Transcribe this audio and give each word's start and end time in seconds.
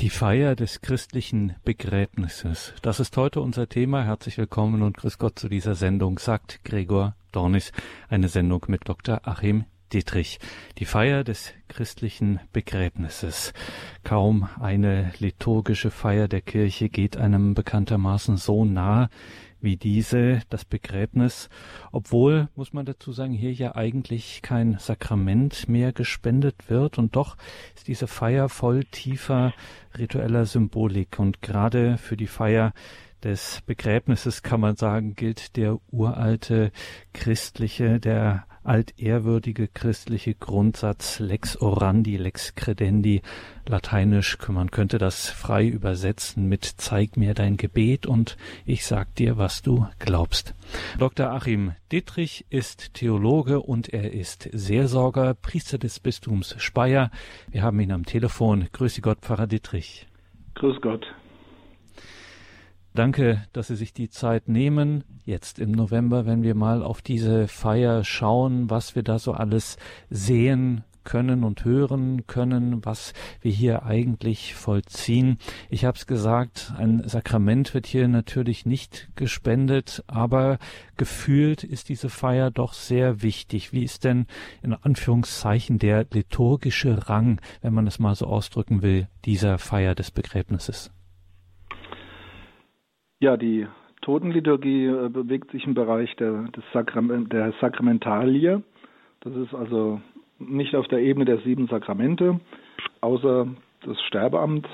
Die 0.00 0.10
Feier 0.10 0.54
des 0.54 0.80
christlichen 0.80 1.56
Begräbnisses. 1.64 2.72
Das 2.82 3.00
ist 3.00 3.16
heute 3.16 3.40
unser 3.40 3.68
Thema. 3.68 4.04
Herzlich 4.04 4.38
willkommen 4.38 4.82
und 4.82 4.96
grüß 4.96 5.18
Gott 5.18 5.36
zu 5.36 5.48
dieser 5.48 5.74
Sendung, 5.74 6.20
sagt 6.20 6.64
Gregor 6.64 7.16
Dornis. 7.32 7.72
Eine 8.08 8.28
Sendung 8.28 8.64
mit 8.68 8.88
Dr. 8.88 9.22
Achim 9.24 9.64
Dietrich. 9.92 10.38
Die 10.78 10.84
Feier 10.84 11.24
des 11.24 11.52
christlichen 11.66 12.38
Begräbnisses. 12.52 13.52
Kaum 14.04 14.48
eine 14.60 15.10
liturgische 15.18 15.90
Feier 15.90 16.28
der 16.28 16.42
Kirche 16.42 16.90
geht 16.90 17.16
einem 17.16 17.54
bekanntermaßen 17.54 18.36
so 18.36 18.64
nah 18.64 19.08
wie 19.60 19.76
diese, 19.76 20.42
das 20.50 20.64
Begräbnis, 20.64 21.48
obwohl, 21.92 22.48
muss 22.54 22.72
man 22.72 22.86
dazu 22.86 23.12
sagen, 23.12 23.32
hier 23.32 23.52
ja 23.52 23.74
eigentlich 23.74 24.42
kein 24.42 24.78
Sakrament 24.78 25.68
mehr 25.68 25.92
gespendet 25.92 26.68
wird 26.68 26.98
und 26.98 27.16
doch 27.16 27.36
ist 27.74 27.88
diese 27.88 28.06
Feier 28.06 28.48
voll 28.48 28.84
tiefer 28.84 29.52
ritueller 29.96 30.46
Symbolik. 30.46 31.18
Und 31.18 31.42
gerade 31.42 31.98
für 31.98 32.16
die 32.16 32.26
Feier 32.26 32.72
des 33.24 33.62
Begräbnisses 33.66 34.42
kann 34.42 34.60
man 34.60 34.76
sagen, 34.76 35.14
gilt 35.14 35.56
der 35.56 35.78
uralte 35.90 36.72
christliche, 37.12 38.00
der 38.00 38.46
altehrwürdige 38.68 39.66
christliche 39.66 40.34
Grundsatz 40.34 41.20
lex 41.20 41.56
orandi, 41.56 42.16
lex 42.16 42.54
credendi, 42.54 43.22
lateinisch, 43.66 44.36
man 44.48 44.70
könnte 44.70 44.98
das 44.98 45.30
frei 45.30 45.66
übersetzen 45.66 46.48
mit 46.48 46.64
zeig 46.64 47.16
mir 47.16 47.34
dein 47.34 47.56
Gebet 47.56 48.06
und 48.06 48.36
ich 48.66 48.84
sag 48.84 49.14
dir, 49.14 49.38
was 49.38 49.62
du 49.62 49.86
glaubst. 49.98 50.54
Dr. 50.98 51.30
Achim 51.30 51.72
Dittrich 51.90 52.44
ist 52.50 52.94
Theologe 52.94 53.60
und 53.60 53.88
er 53.88 54.12
ist 54.12 54.48
Seelsorger, 54.52 55.34
Priester 55.34 55.78
des 55.78 55.98
Bistums 55.98 56.54
Speyer. 56.58 57.10
Wir 57.50 57.62
haben 57.62 57.80
ihn 57.80 57.92
am 57.92 58.04
Telefon. 58.04 58.68
Grüße 58.72 59.00
Gott, 59.00 59.20
Pfarrer 59.22 59.46
Dittrich. 59.46 60.06
Grüß 60.54 60.80
Gott. 60.82 61.06
Danke, 62.98 63.44
dass 63.52 63.68
Sie 63.68 63.76
sich 63.76 63.92
die 63.92 64.10
Zeit 64.10 64.48
nehmen, 64.48 65.04
jetzt 65.24 65.60
im 65.60 65.70
November, 65.70 66.26
wenn 66.26 66.42
wir 66.42 66.56
mal 66.56 66.82
auf 66.82 67.00
diese 67.00 67.46
Feier 67.46 68.02
schauen, 68.02 68.70
was 68.70 68.96
wir 68.96 69.04
da 69.04 69.20
so 69.20 69.30
alles 69.30 69.76
sehen 70.10 70.82
können 71.04 71.44
und 71.44 71.64
hören 71.64 72.26
können, 72.26 72.84
was 72.84 73.12
wir 73.40 73.52
hier 73.52 73.84
eigentlich 73.84 74.56
vollziehen. 74.56 75.38
Ich 75.70 75.84
habe 75.84 75.96
es 75.96 76.08
gesagt, 76.08 76.72
ein 76.76 77.08
Sakrament 77.08 77.72
wird 77.72 77.86
hier 77.86 78.08
natürlich 78.08 78.66
nicht 78.66 79.10
gespendet, 79.14 80.02
aber 80.08 80.58
gefühlt 80.96 81.62
ist 81.62 81.90
diese 81.90 82.08
Feier 82.08 82.50
doch 82.50 82.72
sehr 82.72 83.22
wichtig. 83.22 83.72
Wie 83.72 83.84
ist 83.84 84.02
denn 84.02 84.26
in 84.60 84.74
Anführungszeichen 84.74 85.78
der 85.78 86.04
liturgische 86.12 87.08
Rang, 87.08 87.40
wenn 87.60 87.74
man 87.74 87.86
es 87.86 88.00
mal 88.00 88.16
so 88.16 88.26
ausdrücken 88.26 88.82
will, 88.82 89.06
dieser 89.24 89.58
Feier 89.58 89.94
des 89.94 90.10
Begräbnisses? 90.10 90.90
Ja, 93.20 93.36
die 93.36 93.66
Totenliturgie 94.02 94.86
äh, 94.86 95.08
bewegt 95.08 95.50
sich 95.50 95.66
im 95.66 95.74
Bereich 95.74 96.14
der, 96.16 96.44
des 96.56 96.62
Sakrament, 96.72 97.32
der 97.32 97.52
Sakramentalie. 97.60 98.62
Das 99.20 99.34
ist 99.34 99.52
also 99.54 100.00
nicht 100.38 100.76
auf 100.76 100.86
der 100.86 101.00
Ebene 101.00 101.24
der 101.24 101.38
sieben 101.38 101.66
Sakramente, 101.66 102.38
außer 103.00 103.48
das 103.84 104.00
Sterbeamt. 104.02 104.68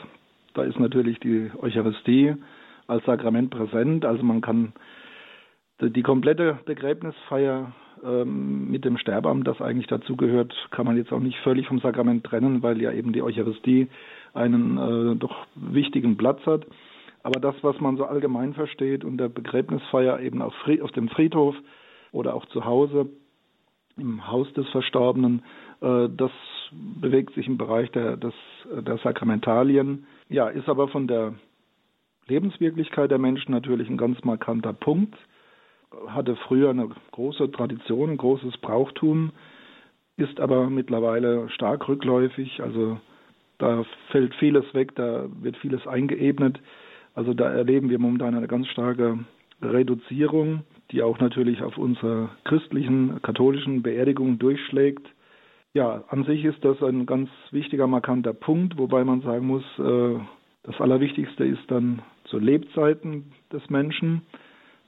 Da 0.53 0.62
ist 0.62 0.78
natürlich 0.78 1.19
die 1.20 1.50
Eucharistie 1.59 2.34
als 2.87 3.03
Sakrament 3.06 3.48
präsent. 3.48 4.05
Also 4.05 4.22
man 4.22 4.42
kann 4.42 4.75
die 5.81 6.03
komplette 6.03 6.59
Begräbnisfeier 6.67 7.72
ähm, 8.05 8.70
mit 8.70 8.84
dem 8.84 8.98
Sterbeamt, 8.98 9.48
das 9.48 9.62
eigentlich 9.62 9.87
dazugehört, 9.87 10.55
kann 10.70 10.84
man 10.84 10.98
jetzt 10.98 11.12
auch 11.12 11.20
nicht 11.20 11.39
völlig 11.39 11.67
vom 11.67 11.81
Sakrament 11.81 12.25
trennen, 12.25 12.62
weil 12.62 12.81
ja 12.83 12.92
eben 12.92 13.15
die 13.15 13.22
Eucharistie 13.22 13.89
einen 14.34 14.77
äh, 14.77 15.17
doch 15.17 15.47
wichtigen 15.55 16.19
Platz 16.19 16.45
hat. 16.45 16.67
Aber 17.25 17.41
das, 17.41 17.55
was 17.62 17.80
man 17.80 17.97
so 17.97 18.05
allgemein 18.05 18.53
versteht 18.53 19.03
unter 19.03 19.30
Begräbnisfeier 19.30 20.20
eben 20.20 20.42
auf, 20.42 20.55
auf 20.83 20.92
dem 20.92 21.08
Friedhof 21.08 21.56
oder 22.12 22.34
auch 22.34 22.44
zu 22.47 22.66
Hause 22.66 23.09
im 23.97 24.31
Haus 24.31 24.53
des 24.53 24.69
Verstorbenen, 24.69 25.43
äh, 25.81 26.09
das 26.15 26.31
bewegt 27.00 27.34
sich 27.34 27.47
im 27.47 27.56
Bereich 27.56 27.91
der, 27.93 28.19
des, 28.19 28.34
der 28.71 28.99
Sakramentalien. 28.99 30.06
Ja, 30.28 30.49
ist 30.49 30.69
aber 30.69 30.88
von 30.88 31.09
der 31.09 31.34
Lebenswirklichkeit 32.26 33.10
der 33.10 33.19
Menschen 33.19 33.53
natürlich 33.53 33.88
ein 33.88 33.97
ganz 33.97 34.22
markanter 34.22 34.75
Punkt. 34.75 35.16
Hatte 36.09 36.37
früher 36.37 36.70
eine 36.70 36.91
große 37.12 37.50
Tradition, 37.53 38.10
ein 38.10 38.16
großes 38.19 38.59
Brauchtum, 38.59 39.32
ist 40.19 40.41
aber 40.41 40.69
mittlerweile 40.69 41.49
stark 41.49 41.88
rückläufig. 41.88 42.62
Also 42.62 42.99
da 43.56 43.84
fällt 44.10 44.34
vieles 44.34 44.65
weg, 44.75 44.94
da 44.94 45.26
wird 45.41 45.56
vieles 45.56 45.87
eingeebnet. 45.87 46.60
Also 47.14 47.32
da 47.32 47.50
erleben 47.50 47.91
wir 47.91 47.98
momentan 47.98 48.34
eine 48.34 48.48
ganz 48.48 48.66
starke 48.69 49.20
Reduzierung, 49.62 50.64
die 50.91 51.02
auch 51.02 51.19
natürlich 51.19 51.62
auf 51.62 51.78
unsere 51.78 52.30
christlichen, 52.44 53.22
katholischen 53.22 53.82
Beerdigungen 53.82 54.38
durchschlägt. 54.38 55.06
Ja, 55.72 56.04
an 56.08 56.25
sich 56.25 56.44
ist 56.44 56.64
das 56.64 56.82
ein 56.82 57.06
ganz 57.06 57.30
wichtiger, 57.50 57.86
markanter 57.86 58.32
Punkt, 58.32 58.78
wobei 58.78 59.04
man 59.04 59.22
sagen 59.22 59.47
muss, 59.47 59.64
äh, 59.78 60.19
das 60.64 60.80
Allerwichtigste 60.80 61.44
ist 61.44 61.69
dann 61.69 62.02
zu 62.25 62.38
Lebzeiten 62.38 63.32
des 63.52 63.69
Menschen, 63.70 64.22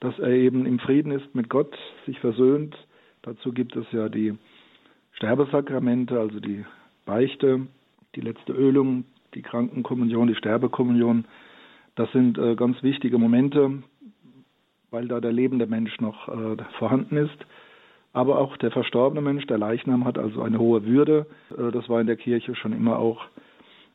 dass 0.00 0.18
er 0.18 0.30
eben 0.30 0.66
im 0.66 0.78
Frieden 0.78 1.12
ist 1.12 1.34
mit 1.34 1.48
Gott, 1.48 1.76
sich 2.06 2.18
versöhnt. 2.20 2.76
Dazu 3.22 3.52
gibt 3.52 3.76
es 3.76 3.86
ja 3.92 4.08
die 4.08 4.34
Sterbesakramente, 5.12 6.18
also 6.18 6.40
die 6.40 6.64
Beichte, 7.04 7.66
die 8.14 8.20
letzte 8.20 8.52
Ölung, 8.52 9.04
die 9.34 9.42
Krankenkommunion, 9.42 10.28
die 10.28 10.34
Sterbekommunion. 10.34 11.24
Das 11.96 12.10
sind 12.12 12.38
äh, 12.38 12.54
ganz 12.54 12.82
wichtige 12.82 13.18
Momente, 13.18 13.82
weil 14.90 15.08
da 15.08 15.20
der 15.20 15.32
lebende 15.32 15.66
Mensch 15.66 15.98
noch 16.00 16.28
äh, 16.28 16.56
vorhanden 16.78 17.16
ist. 17.16 17.46
Aber 18.12 18.38
auch 18.38 18.56
der 18.58 18.70
verstorbene 18.70 19.20
Mensch, 19.20 19.46
der 19.46 19.58
Leichnam, 19.58 20.04
hat 20.04 20.18
also 20.18 20.42
eine 20.42 20.58
hohe 20.58 20.84
Würde. 20.84 21.26
Äh, 21.50 21.72
das 21.72 21.88
war 21.88 22.00
in 22.00 22.06
der 22.06 22.16
Kirche 22.16 22.54
schon 22.54 22.72
immer 22.72 22.98
auch 22.98 23.24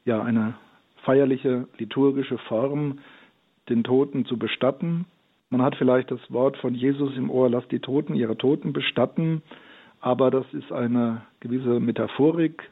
ja, 0.06 0.22
eine 0.22 0.56
feierliche 1.04 1.68
liturgische 1.78 2.38
Form, 2.40 3.00
den 3.70 3.84
Toten 3.84 4.26
zu 4.26 4.38
bestatten. 4.38 5.06
Man 5.50 5.62
hat 5.62 5.76
vielleicht 5.76 6.10
das 6.12 6.20
Wort 6.30 6.58
von 6.58 6.74
Jesus 6.74 7.16
im 7.18 7.30
Ohr, 7.30 7.50
lasst 7.50 7.72
die 7.72 7.80
Toten 7.80 8.16
ihre 8.16 8.38
Toten 8.38 8.74
bestatten, 8.74 9.42
aber 10.00 10.32
das 10.32 10.46
ist 10.54 10.72
eine 10.72 11.22
gewisse 11.40 11.80
Metaphorik, 11.80 12.64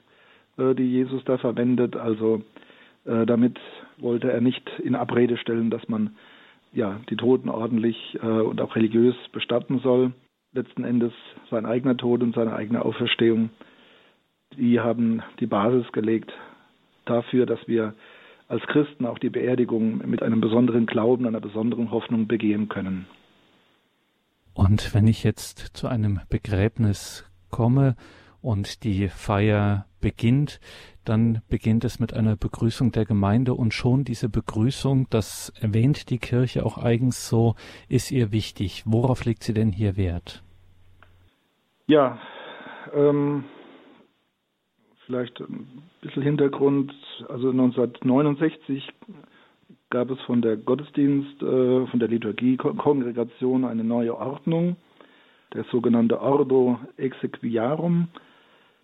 äh, 0.58 0.74
die 0.74 0.90
Jesus 0.90 1.24
da 1.26 1.38
verwendet. 1.38 1.96
Also 1.96 2.42
damit 3.26 3.60
wollte 3.98 4.32
er 4.32 4.42
nicht 4.42 4.68
in 4.84 4.96
Abrede 4.96 5.38
stellen, 5.38 5.70
dass 5.70 5.88
man 5.88 6.16
ja 6.74 7.00
die 7.10 7.16
Toten 7.16 7.50
ordentlich 7.50 8.18
äh, 8.22 8.28
und 8.28 8.62
auch 8.62 8.76
religiös 8.76 9.16
bestatten 9.32 9.80
soll. 9.80 10.14
Letzten 10.54 10.84
Endes 10.84 11.14
sein 11.50 11.66
eigener 11.66 11.96
Tod 11.96 12.22
und 12.22 12.36
seine 12.36 12.56
eigene 12.56 12.84
Auferstehung, 12.84 13.50
die 14.58 14.80
haben 14.80 15.22
die 15.40 15.46
Basis 15.46 15.92
gelegt 15.92 16.32
dafür, 17.06 17.46
dass 17.46 17.60
wir 17.68 17.94
als 18.48 18.64
Christen 18.64 19.06
auch 19.06 19.20
die 19.20 19.30
Beerdigung 19.30 20.00
mit 20.10 20.24
einem 20.24 20.42
besonderen 20.42 20.88
Glauben, 20.88 21.28
einer 21.28 21.40
besonderen 21.40 21.92
Hoffnung 21.92 22.28
begehen 22.28 22.68
können. 22.68 23.06
Und 24.54 24.94
wenn 24.96 25.08
ich 25.08 25.24
jetzt 25.24 25.78
zu 25.78 25.88
einem 25.88 26.20
Begräbnis 26.30 27.30
komme 27.52 27.96
und 28.42 28.84
die 28.84 29.08
Feier 29.08 29.86
beginnt, 30.02 30.60
dann 31.10 31.42
beginnt 31.50 31.84
es 31.84 32.00
mit 32.00 32.14
einer 32.14 32.36
Begrüßung 32.36 32.92
der 32.92 33.06
Gemeinde 33.06 33.56
und 33.56 33.74
schon 33.74 34.04
diese 34.04 34.30
Begrüßung, 34.30 35.08
das 35.10 35.52
erwähnt 35.60 36.10
die 36.12 36.20
Kirche 36.20 36.66
auch 36.66 36.78
eigens 36.78 37.28
so, 37.28 37.56
ist 37.88 38.12
ihr 38.12 38.32
wichtig. 38.32 38.84
Worauf 38.86 39.26
legt 39.26 39.44
sie 39.44 39.54
denn 39.54 39.72
hier 39.72 39.98
Wert? 39.98 40.44
Ja, 41.88 42.20
ähm, 42.94 43.44
vielleicht 45.08 45.40
ein 45.42 45.82
bisschen 46.02 46.22
Hintergrund. 46.22 46.94
Also 47.28 47.50
1969 47.50 48.88
gab 49.90 50.12
es 50.12 50.22
von 50.22 50.44
der 50.44 50.58
Gottesdienst, 50.58 51.42
äh, 51.42 51.88
von 51.88 52.00
der 52.00 52.10
Liturgie-Kongregation 52.10 53.66
eine 53.66 53.84
neue 53.84 54.16
Ordnung, 54.16 54.76
der 55.56 55.64
sogenannte 55.72 56.22
Ordo 56.22 56.80
Exequiarum. 56.98 58.10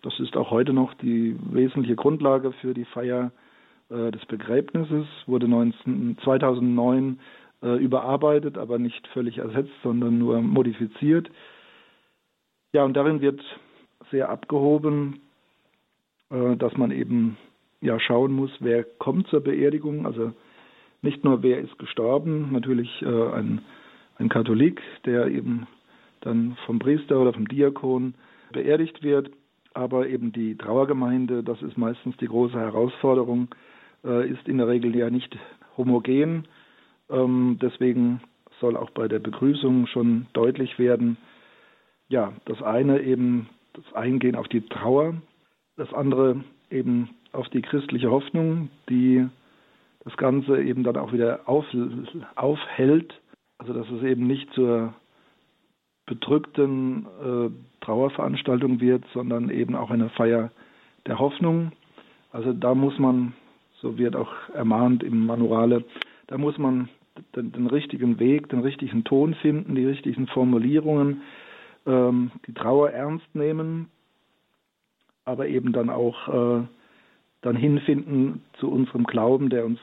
Das 0.06 0.20
ist 0.20 0.38
auch 0.38 0.52
heute 0.52 0.72
noch 0.72 0.94
die 0.94 1.36
wesentliche 1.52 1.96
Grundlage 1.96 2.52
für 2.52 2.76
die 2.76 2.86
Feier 2.86 3.32
äh, 3.90 4.12
des 4.12 4.24
Begräbnisses, 4.28 5.08
wurde 5.26 5.48
19, 5.48 6.20
2009 6.24 7.20
äh, 7.64 7.84
überarbeitet, 7.84 8.60
aber 8.60 8.78
nicht 8.78 9.08
völlig 9.08 9.40
ersetzt, 9.40 9.74
sondern 9.82 10.20
nur 10.20 10.40
modifiziert. 10.44 11.32
Ja, 12.72 12.84
und 12.84 12.94
darin 12.94 13.20
wird 13.20 13.42
sehr 14.12 14.30
abgehoben, 14.30 15.22
äh, 16.30 16.56
dass 16.56 16.78
man 16.78 16.92
eben 16.92 17.36
ja 17.82 18.00
schauen 18.00 18.32
muss, 18.32 18.52
wer 18.60 18.84
kommt 18.84 19.26
zur 19.30 19.42
Beerdigung, 19.42 20.06
also 20.06 20.34
nicht 21.02 21.24
nur 21.24 21.42
wer 21.42 21.62
ist 21.62 21.80
gestorben, 21.80 22.52
natürlich 22.52 23.02
äh, 23.02 23.32
ein, 23.32 23.64
ein 24.20 24.30
Katholik, 24.30 24.84
der 25.08 25.26
eben 25.30 25.66
dann 26.22 26.58
vom 26.68 26.78
Priester 26.78 27.20
oder 27.20 27.34
vom 27.34 27.48
Diakon 27.48 28.14
beerdigt 28.52 29.02
wird, 29.02 29.32
aber 29.76 30.08
eben 30.08 30.32
die 30.32 30.58
Trauergemeinde, 30.58 31.44
das 31.44 31.62
ist 31.62 31.78
meistens 31.78 32.16
die 32.18 32.28
große 32.28 32.58
Herausforderung, 32.58 33.50
äh, 34.06 34.28
ist 34.30 34.48
in 34.48 34.58
der 34.58 34.70
Regel 34.70 34.96
ja 34.96 35.10
nicht 35.10 35.38
homogen. 35.78 36.48
Ähm, 37.10 37.60
deswegen 37.62 38.22
soll 38.62 38.78
auch 38.78 38.90
bei 38.92 39.08
der 39.08 39.20
Begrüßung 39.20 39.88
schon 39.88 40.28
deutlich 40.34 40.80
werden, 40.80 41.18
ja, 42.08 42.32
das 42.46 42.62
eine 42.62 43.02
eben 43.02 43.50
das 43.74 43.84
Eingehen 43.94 44.36
auf 44.36 44.48
die 44.48 44.62
Trauer, 44.62 45.16
das 45.76 45.92
andere 45.94 46.44
eben 46.70 47.10
auf 47.34 47.50
die 47.50 47.62
christliche 47.62 48.10
Hoffnung, 48.10 48.70
die 48.90 49.28
das 50.06 50.16
Ganze 50.16 50.62
eben 50.62 50.84
dann 50.84 50.96
auch 50.96 51.12
wieder 51.12 51.42
auf, 51.48 51.66
aufhält, 52.36 53.20
also 53.58 53.74
dass 53.74 53.90
es 53.90 54.04
eben 54.04 54.26
nicht 54.26 54.50
zur 54.54 54.94
bedrückten 56.06 57.06
äh, 57.24 57.84
Trauerveranstaltung 57.84 58.80
wird, 58.80 59.04
sondern 59.14 59.50
eben 59.50 59.76
auch 59.76 59.90
eine 59.90 60.10
Feier 60.10 60.52
der 61.06 61.20
Hoffnung. 61.20 61.72
Also 62.32 62.54
da 62.54 62.76
muss 62.76 62.98
man, 63.00 63.34
so 63.82 63.98
wird 63.98 64.16
auch 64.16 64.32
ermahnt 64.54 65.04
im 65.04 65.26
Manuale, 65.26 65.84
da 66.28 66.38
muss 66.38 66.58
man 66.58 66.90
den, 67.36 67.52
den 67.52 67.68
richtigen 67.68 68.20
Weg, 68.20 68.50
den 68.50 68.60
richtigen 68.60 69.04
Ton 69.04 69.36
finden, 69.36 69.76
die 69.76 69.86
richtigen 69.86 70.28
Formulierungen, 70.28 71.22
ähm, 71.86 72.32
die 72.48 72.54
Trauer 72.54 72.90
ernst 72.92 73.34
nehmen, 73.34 73.90
aber 75.24 75.48
eben 75.48 75.72
dann 75.74 75.90
auch 75.90 76.28
äh, 76.28 76.64
dann 77.42 77.56
hinfinden 77.56 78.42
zu 78.60 78.70
unserem 78.70 79.06
Glauben, 79.06 79.50
der 79.50 79.66
uns 79.66 79.80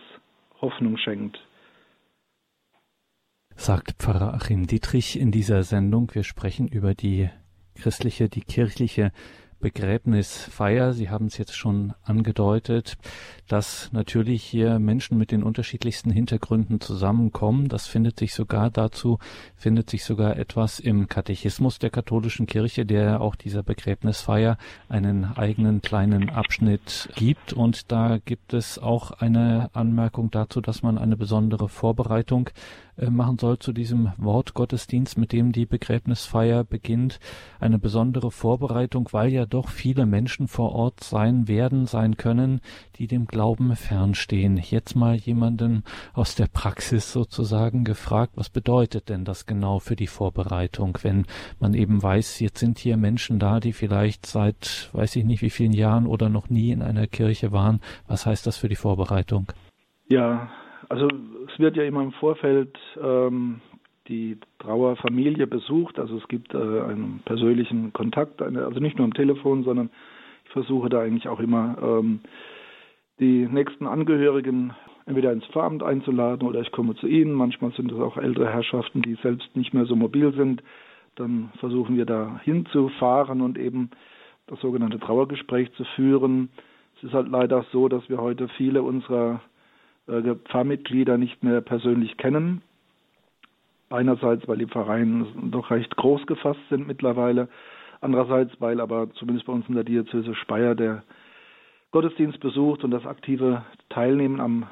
Hoffnung 0.60 0.96
schenkt. 0.96 1.40
Sagt 3.56 3.94
Pfarrer 3.98 4.34
Achim 4.34 4.66
Dietrich 4.66 5.18
in 5.18 5.30
dieser 5.30 5.62
Sendung. 5.62 6.10
Wir 6.14 6.24
sprechen 6.24 6.66
über 6.66 6.94
die 6.94 7.30
christliche, 7.74 8.28
die 8.28 8.40
kirchliche 8.40 9.12
Begräbnisfeier. 9.62 10.92
Sie 10.92 11.08
haben 11.08 11.26
es 11.26 11.38
jetzt 11.38 11.56
schon 11.56 11.94
angedeutet, 12.02 12.98
dass 13.48 13.90
natürlich 13.92 14.42
hier 14.42 14.78
Menschen 14.78 15.16
mit 15.16 15.30
den 15.30 15.42
unterschiedlichsten 15.42 16.10
Hintergründen 16.10 16.80
zusammenkommen. 16.80 17.68
Das 17.68 17.86
findet 17.86 18.18
sich 18.18 18.34
sogar 18.34 18.70
dazu, 18.70 19.18
findet 19.56 19.88
sich 19.88 20.04
sogar 20.04 20.36
etwas 20.36 20.80
im 20.80 21.08
Katechismus 21.08 21.78
der 21.78 21.90
katholischen 21.90 22.46
Kirche, 22.46 22.84
der 22.84 23.20
auch 23.20 23.36
dieser 23.36 23.62
Begräbnisfeier 23.62 24.58
einen 24.88 25.24
eigenen 25.24 25.80
kleinen 25.80 26.28
Abschnitt 26.28 27.08
gibt. 27.14 27.52
Und 27.52 27.92
da 27.92 28.18
gibt 28.18 28.52
es 28.52 28.78
auch 28.78 29.12
eine 29.12 29.70
Anmerkung 29.72 30.30
dazu, 30.30 30.60
dass 30.60 30.82
man 30.82 30.98
eine 30.98 31.16
besondere 31.16 31.68
Vorbereitung 31.68 32.50
machen 32.96 33.38
soll 33.38 33.58
zu 33.58 33.72
diesem 33.72 34.12
Wortgottesdienst, 34.18 35.16
mit 35.16 35.32
dem 35.32 35.52
die 35.52 35.66
Begräbnisfeier 35.66 36.64
beginnt. 36.64 37.20
Eine 37.58 37.78
besondere 37.78 38.30
Vorbereitung, 38.30 39.08
weil 39.12 39.32
ja 39.32 39.46
doch 39.46 39.68
viele 39.68 40.06
Menschen 40.06 40.48
vor 40.48 40.72
Ort 40.72 41.02
sein 41.02 41.48
werden, 41.48 41.86
sein 41.86 42.16
können, 42.16 42.60
die 42.96 43.06
dem 43.06 43.26
Glauben 43.26 43.74
fernstehen. 43.76 44.56
Jetzt 44.58 44.94
mal 44.94 45.16
jemanden 45.16 45.84
aus 46.12 46.34
der 46.34 46.46
Praxis 46.46 47.12
sozusagen 47.12 47.84
gefragt, 47.84 48.32
was 48.36 48.50
bedeutet 48.50 49.08
denn 49.08 49.24
das 49.24 49.46
genau 49.46 49.78
für 49.78 49.96
die 49.96 50.06
Vorbereitung, 50.06 50.98
wenn 51.02 51.26
man 51.58 51.74
eben 51.74 52.02
weiß, 52.02 52.40
jetzt 52.40 52.58
sind 52.58 52.78
hier 52.78 52.96
Menschen 52.96 53.38
da, 53.38 53.60
die 53.60 53.72
vielleicht 53.72 54.26
seit 54.26 54.90
weiß 54.92 55.16
ich 55.16 55.24
nicht 55.24 55.42
wie 55.42 55.50
vielen 55.50 55.72
Jahren 55.72 56.06
oder 56.06 56.28
noch 56.28 56.50
nie 56.50 56.70
in 56.70 56.82
einer 56.82 57.06
Kirche 57.06 57.52
waren. 57.52 57.80
Was 58.06 58.26
heißt 58.26 58.46
das 58.46 58.56
für 58.56 58.68
die 58.68 58.76
Vorbereitung? 58.76 59.52
Ja, 60.08 60.50
also 60.88 61.08
es 61.52 61.58
wird 61.58 61.76
ja 61.76 61.84
immer 61.84 62.02
im 62.02 62.12
Vorfeld 62.12 62.78
ähm, 63.02 63.60
die 64.08 64.38
Trauerfamilie 64.58 65.46
besucht. 65.46 65.98
Also 65.98 66.16
es 66.16 66.28
gibt 66.28 66.54
äh, 66.54 66.58
einen 66.58 67.22
persönlichen 67.24 67.92
Kontakt, 67.92 68.42
eine, 68.42 68.64
also 68.64 68.80
nicht 68.80 68.98
nur 68.98 69.04
am 69.04 69.14
Telefon, 69.14 69.64
sondern 69.64 69.90
ich 70.44 70.50
versuche 70.50 70.88
da 70.88 71.00
eigentlich 71.00 71.28
auch 71.28 71.40
immer 71.40 71.76
ähm, 71.80 72.20
die 73.20 73.46
nächsten 73.46 73.86
Angehörigen 73.86 74.74
entweder 75.06 75.32
ins 75.32 75.46
Pfarramt 75.46 75.82
einzuladen 75.82 76.46
oder 76.46 76.60
ich 76.60 76.72
komme 76.72 76.94
zu 76.96 77.06
ihnen. 77.06 77.32
Manchmal 77.32 77.72
sind 77.72 77.90
es 77.90 77.98
auch 77.98 78.16
ältere 78.16 78.52
Herrschaften, 78.52 79.02
die 79.02 79.16
selbst 79.22 79.54
nicht 79.56 79.74
mehr 79.74 79.84
so 79.84 79.96
mobil 79.96 80.32
sind. 80.34 80.62
Dann 81.16 81.50
versuchen 81.58 81.96
wir 81.96 82.06
da 82.06 82.40
hinzufahren 82.42 83.40
und 83.40 83.58
eben 83.58 83.90
das 84.46 84.60
sogenannte 84.60 84.98
Trauergespräch 84.98 85.72
zu 85.74 85.84
führen. 85.96 86.50
Es 86.96 87.04
ist 87.04 87.12
halt 87.12 87.28
leider 87.28 87.64
so, 87.72 87.88
dass 87.88 88.08
wir 88.08 88.18
heute 88.18 88.48
viele 88.48 88.82
unserer 88.82 89.40
Pfarrmitglieder 90.06 91.18
nicht 91.18 91.42
mehr 91.42 91.60
persönlich 91.60 92.16
kennen. 92.16 92.62
Einerseits, 93.90 94.48
weil 94.48 94.58
die 94.58 94.66
Pfarreien 94.66 95.50
doch 95.50 95.70
recht 95.70 95.96
groß 95.96 96.26
gefasst 96.26 96.60
sind 96.70 96.86
mittlerweile. 96.86 97.48
Andererseits, 98.00 98.52
weil 98.60 98.80
aber 98.80 99.12
zumindest 99.14 99.46
bei 99.46 99.52
uns 99.52 99.68
in 99.68 99.74
der 99.74 99.84
Diözese 99.84 100.34
Speyer 100.34 100.74
der 100.74 101.04
Gottesdienst 101.92 102.40
besucht 102.40 102.84
und 102.84 102.90
das 102.90 103.06
aktive 103.06 103.64
Teilnehmen 103.90 104.40
am 104.40 104.66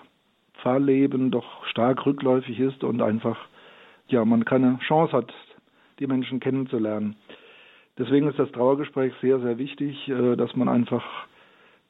Pfarrleben 0.54 1.30
doch 1.30 1.64
stark 1.66 2.04
rückläufig 2.06 2.58
ist 2.58 2.82
und 2.82 3.02
einfach, 3.02 3.38
ja, 4.08 4.24
man 4.24 4.44
keine 4.44 4.78
Chance 4.86 5.12
hat, 5.12 5.32
die 5.98 6.06
Menschen 6.06 6.40
kennenzulernen. 6.40 7.16
Deswegen 7.98 8.28
ist 8.28 8.38
das 8.38 8.50
Trauergespräch 8.52 9.12
sehr, 9.20 9.38
sehr 9.40 9.58
wichtig, 9.58 10.08
äh, 10.08 10.36
dass 10.36 10.56
man 10.56 10.68
einfach 10.68 11.04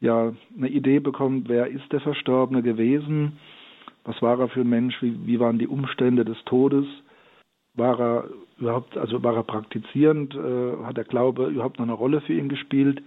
ja 0.01 0.33
eine 0.57 0.69
Idee 0.69 0.99
bekommt, 0.99 1.49
wer 1.49 1.67
ist 1.67 1.91
der 1.93 2.01
Verstorbene 2.01 2.63
gewesen, 2.63 3.39
was 4.05 4.21
war 4.23 4.39
er 4.41 4.49
für 4.49 4.63
ein 4.63 4.69
Mensch, 4.69 5.01
wie, 5.03 5.15
wie 5.27 5.39
waren 5.39 5.59
die 5.59 5.69
Umstände 5.69 6.25
des 6.25 6.39
Todes, 6.47 6.87
war 7.75 8.01
er 8.01 8.25
überhaupt, 8.59 8.97
also 8.97 9.23
war 9.23 9.37
er 9.37 9.43
praktizierend, 9.43 10.35
äh, 10.35 10.85
hat 10.85 10.97
der 10.97 11.05
Glaube 11.05 11.47
überhaupt 11.47 11.79
noch 11.79 11.87
eine 11.87 11.93
Rolle 11.93 12.21
für 12.23 12.33
ihn 12.33 12.49
gespielt, 12.49 13.03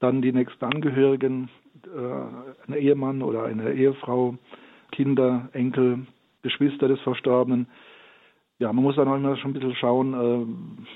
dann 0.00 0.22
die 0.22 0.32
nächsten 0.32 0.64
Angehörigen, 0.64 1.50
äh, 1.84 2.68
ein 2.70 2.74
Ehemann 2.74 3.22
oder 3.22 3.44
eine 3.44 3.72
Ehefrau, 3.72 4.36
Kinder, 4.92 5.48
Enkel, 5.52 6.06
Geschwister 6.42 6.88
des 6.88 7.00
Verstorbenen, 7.00 7.66
ja, 8.64 8.72
man 8.72 8.82
muss 8.82 8.96
dann 8.96 9.08
auch 9.08 9.16
immer 9.16 9.36
schon 9.36 9.50
ein 9.50 9.54
bisschen 9.54 9.74
schauen, 9.74 10.14
äh, 10.14 10.46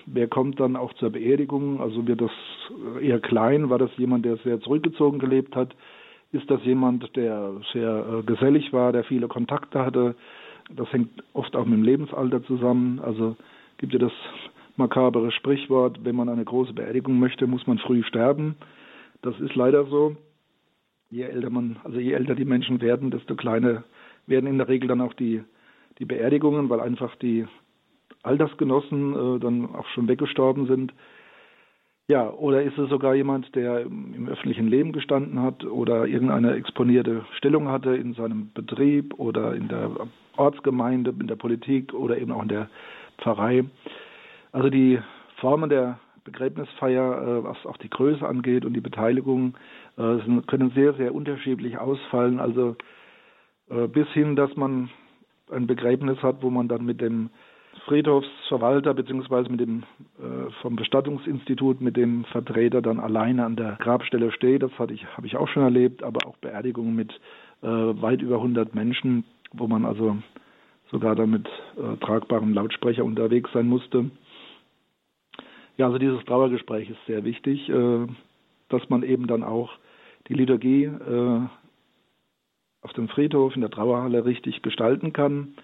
wer 0.06 0.26
kommt 0.26 0.58
dann 0.58 0.74
auch 0.74 0.94
zur 0.94 1.10
Beerdigung. 1.10 1.82
Also 1.82 2.06
wird 2.06 2.22
das 2.22 2.30
eher 3.02 3.20
klein? 3.20 3.68
War 3.68 3.76
das 3.76 3.90
jemand, 3.98 4.24
der 4.24 4.38
sehr 4.38 4.58
zurückgezogen 4.60 5.18
gelebt 5.18 5.54
hat? 5.54 5.76
Ist 6.32 6.50
das 6.50 6.64
jemand, 6.64 7.14
der 7.14 7.60
sehr 7.74 8.20
äh, 8.20 8.22
gesellig 8.22 8.72
war, 8.72 8.92
der 8.92 9.04
viele 9.04 9.28
Kontakte 9.28 9.84
hatte? 9.84 10.14
Das 10.74 10.90
hängt 10.94 11.10
oft 11.34 11.54
auch 11.56 11.66
mit 11.66 11.74
dem 11.74 11.82
Lebensalter 11.82 12.42
zusammen. 12.44 13.00
Also 13.00 13.36
gibt 13.76 13.92
ja 13.92 13.98
das 13.98 14.12
makabere 14.76 15.30
Sprichwort, 15.30 16.02
wenn 16.04 16.16
man 16.16 16.30
eine 16.30 16.46
große 16.46 16.72
Beerdigung 16.72 17.18
möchte, 17.18 17.46
muss 17.46 17.66
man 17.66 17.76
früh 17.76 18.02
sterben. 18.02 18.56
Das 19.20 19.38
ist 19.40 19.54
leider 19.54 19.84
so. 19.84 20.16
Je 21.10 21.24
älter 21.24 21.50
man, 21.50 21.76
also 21.84 21.98
je 21.98 22.12
älter 22.12 22.34
die 22.34 22.46
Menschen 22.46 22.80
werden, 22.80 23.10
desto 23.10 23.34
kleiner 23.34 23.84
werden 24.26 24.46
in 24.46 24.56
der 24.56 24.68
Regel 24.68 24.88
dann 24.88 25.02
auch 25.02 25.12
die 25.12 25.42
die 25.98 26.04
Beerdigungen, 26.04 26.68
weil 26.68 26.80
einfach 26.80 27.14
die 27.16 27.46
Altersgenossen 28.22 29.36
äh, 29.36 29.40
dann 29.40 29.74
auch 29.74 29.86
schon 29.88 30.08
weggestorben 30.08 30.66
sind. 30.66 30.92
Ja, 32.10 32.30
oder 32.30 32.62
ist 32.62 32.78
es 32.78 32.88
sogar 32.88 33.14
jemand, 33.14 33.54
der 33.54 33.82
im 33.82 34.28
öffentlichen 34.28 34.66
Leben 34.66 34.92
gestanden 34.92 35.42
hat 35.42 35.64
oder 35.64 36.06
irgendeine 36.06 36.54
exponierte 36.54 37.26
Stellung 37.36 37.68
hatte 37.68 37.94
in 37.96 38.14
seinem 38.14 38.50
Betrieb 38.54 39.18
oder 39.18 39.54
in 39.54 39.68
der 39.68 39.90
Ortsgemeinde, 40.36 41.12
in 41.20 41.26
der 41.26 41.36
Politik 41.36 41.92
oder 41.92 42.16
eben 42.16 42.32
auch 42.32 42.42
in 42.42 42.48
der 42.48 42.70
Pfarrei. 43.18 43.64
Also 44.52 44.70
die 44.70 44.98
Formen 45.36 45.68
der 45.68 45.98
Begräbnisfeier, 46.24 47.22
äh, 47.22 47.44
was 47.44 47.66
auch 47.66 47.76
die 47.76 47.90
Größe 47.90 48.26
angeht 48.26 48.64
und 48.64 48.72
die 48.72 48.80
Beteiligung, 48.80 49.54
äh, 49.96 50.16
können 50.46 50.70
sehr, 50.74 50.94
sehr 50.94 51.14
unterschiedlich 51.14 51.78
ausfallen. 51.78 52.40
Also 52.40 52.76
äh, 53.68 53.86
bis 53.86 54.08
hin, 54.08 54.34
dass 54.34 54.56
man 54.56 54.90
ein 55.50 55.66
Begräbnis 55.66 56.22
hat, 56.22 56.42
wo 56.42 56.50
man 56.50 56.68
dann 56.68 56.84
mit 56.84 57.00
dem 57.00 57.30
Friedhofsverwalter 57.86 58.92
beziehungsweise 58.94 59.50
mit 59.50 59.60
dem 59.60 59.84
äh, 60.18 60.50
vom 60.62 60.76
Bestattungsinstitut 60.76 61.80
mit 61.80 61.96
dem 61.96 62.24
Vertreter 62.26 62.82
dann 62.82 63.00
alleine 63.00 63.44
an 63.44 63.56
der 63.56 63.76
Grabstelle 63.80 64.32
steht. 64.32 64.62
Das 64.62 64.72
hatte 64.78 64.94
ich 64.94 65.06
habe 65.16 65.26
ich 65.26 65.36
auch 65.36 65.48
schon 65.48 65.62
erlebt, 65.62 66.02
aber 66.02 66.26
auch 66.26 66.36
Beerdigungen 66.36 66.94
mit 66.94 67.12
äh, 67.62 67.66
weit 67.66 68.20
über 68.22 68.36
100 68.36 68.74
Menschen, 68.74 69.24
wo 69.52 69.66
man 69.66 69.84
also 69.84 70.18
sogar 70.90 71.14
dann 71.14 71.30
mit 71.30 71.46
äh, 71.76 71.96
tragbarem 71.98 72.52
Lautsprecher 72.52 73.04
unterwegs 73.04 73.50
sein 73.52 73.68
musste. 73.68 74.10
Ja, 75.76 75.86
also 75.86 75.98
dieses 75.98 76.24
Trauergespräch 76.24 76.90
ist 76.90 77.06
sehr 77.06 77.24
wichtig, 77.24 77.68
äh, 77.68 78.06
dass 78.68 78.88
man 78.88 79.02
eben 79.02 79.26
dann 79.26 79.42
auch 79.42 79.70
die 80.28 80.34
Liturgie 80.34 80.84
äh, 80.84 81.40
auf 82.82 82.92
dem 82.92 83.08
Friedhof, 83.08 83.54
in 83.54 83.62
der 83.62 83.70
Trauerhalle 83.70 84.24
richtig 84.24 84.62
gestalten 84.62 85.12
kann. 85.12 85.54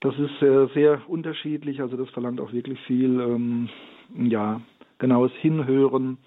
Das 0.00 0.18
ist 0.18 0.38
sehr, 0.38 0.68
sehr 0.68 1.08
unterschiedlich, 1.08 1.80
also 1.80 1.96
das 1.96 2.10
verlangt 2.10 2.40
auch 2.40 2.52
wirklich 2.52 2.78
viel, 2.80 3.20
ähm, 3.20 3.68
ja, 4.14 4.60
genaues 4.98 5.32
Hinhören 5.40 6.18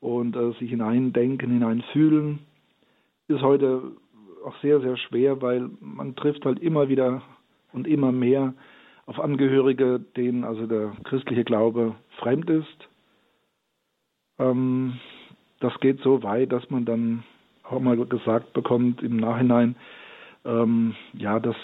und 0.00 0.36
äh, 0.36 0.52
sich 0.58 0.70
hineindenken, 0.70 1.50
hineinfühlen. 1.50 2.40
Ist 3.28 3.42
heute 3.42 3.92
auch 4.44 4.56
sehr, 4.60 4.80
sehr 4.80 4.96
schwer, 4.96 5.40
weil 5.40 5.70
man 5.80 6.16
trifft 6.16 6.44
halt 6.44 6.58
immer 6.58 6.88
wieder 6.88 7.22
und 7.72 7.86
immer 7.86 8.12
mehr 8.12 8.54
auf 9.06 9.18
Angehörige, 9.20 10.00
denen 10.16 10.44
also 10.44 10.66
der 10.66 10.92
christliche 11.04 11.44
Glaube 11.44 11.94
fremd 12.18 12.50
ist. 12.50 12.88
Ähm, 14.38 14.98
das 15.60 15.78
geht 15.80 16.00
so 16.00 16.22
weit, 16.22 16.52
dass 16.52 16.68
man 16.70 16.84
dann 16.84 17.24
auch 17.64 17.80
mal 17.80 17.96
gesagt 17.96 18.52
bekommt 18.52 19.02
im 19.02 19.16
Nachhinein, 19.16 19.76
ähm, 20.44 20.94
ja, 21.14 21.40
dass 21.40 21.56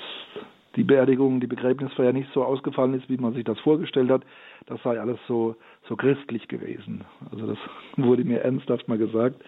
die 0.77 0.85
Beerdigung, 0.85 1.41
die 1.41 1.47
Begräbnisfeier 1.47 2.13
nicht 2.13 2.31
so 2.33 2.45
ausgefallen 2.45 2.95
ist, 2.95 3.09
wie 3.09 3.17
man 3.17 3.35
sich 3.35 3.45
das 3.45 3.59
vorgestellt 3.61 4.11
hat. 4.11 4.23
Das 4.67 4.83
sei 4.83 5.01
alles 5.01 5.19
so, 5.27 5.57
so 5.89 5.97
christlich 5.97 6.49
gewesen. 6.49 7.05
Also 7.31 7.47
das 7.47 7.59
wurde 7.97 8.25
mir 8.25 8.43
ernsthaft 8.43 8.89
mal 8.89 8.99
gesagt. 8.99 9.43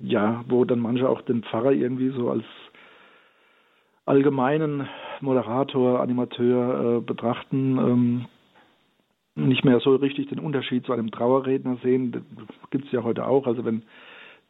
Ja, 0.00 0.44
wo 0.48 0.64
dann 0.64 0.78
manche 0.78 1.08
auch 1.08 1.22
den 1.22 1.42
Pfarrer 1.42 1.72
irgendwie 1.72 2.10
so 2.10 2.30
als 2.30 2.44
allgemeinen 4.06 4.88
Moderator, 5.20 6.00
Animateur 6.00 6.98
äh, 6.98 7.00
betrachten, 7.00 7.78
ähm, 7.78 8.26
nicht 9.34 9.64
mehr 9.64 9.80
so 9.80 9.94
richtig 9.96 10.28
den 10.28 10.38
Unterschied 10.38 10.86
zu 10.86 10.92
einem 10.92 11.10
Trauerredner 11.10 11.76
sehen. 11.82 12.24
Gibt 12.70 12.86
es 12.86 12.92
ja 12.92 13.02
heute 13.02 13.26
auch. 13.26 13.46
Also 13.46 13.64
wenn 13.64 13.82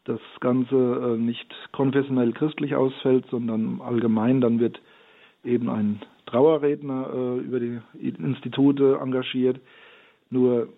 das 0.09 0.19
Ganze 0.39 0.75
äh, 0.75 1.17
nicht 1.17 1.53
konfessionell 1.71 2.33
christlich 2.33 2.75
ausfällt, 2.75 3.25
sondern 3.29 3.79
allgemein, 3.81 4.41
dann 4.41 4.59
wird 4.59 4.81
eben 5.43 5.69
ein 5.69 6.01
Trauerredner 6.25 7.09
äh, 7.13 7.37
über 7.39 7.59
die 7.59 7.79
Institute 7.99 8.99
engagiert. 9.01 9.59
Nur 10.31 10.69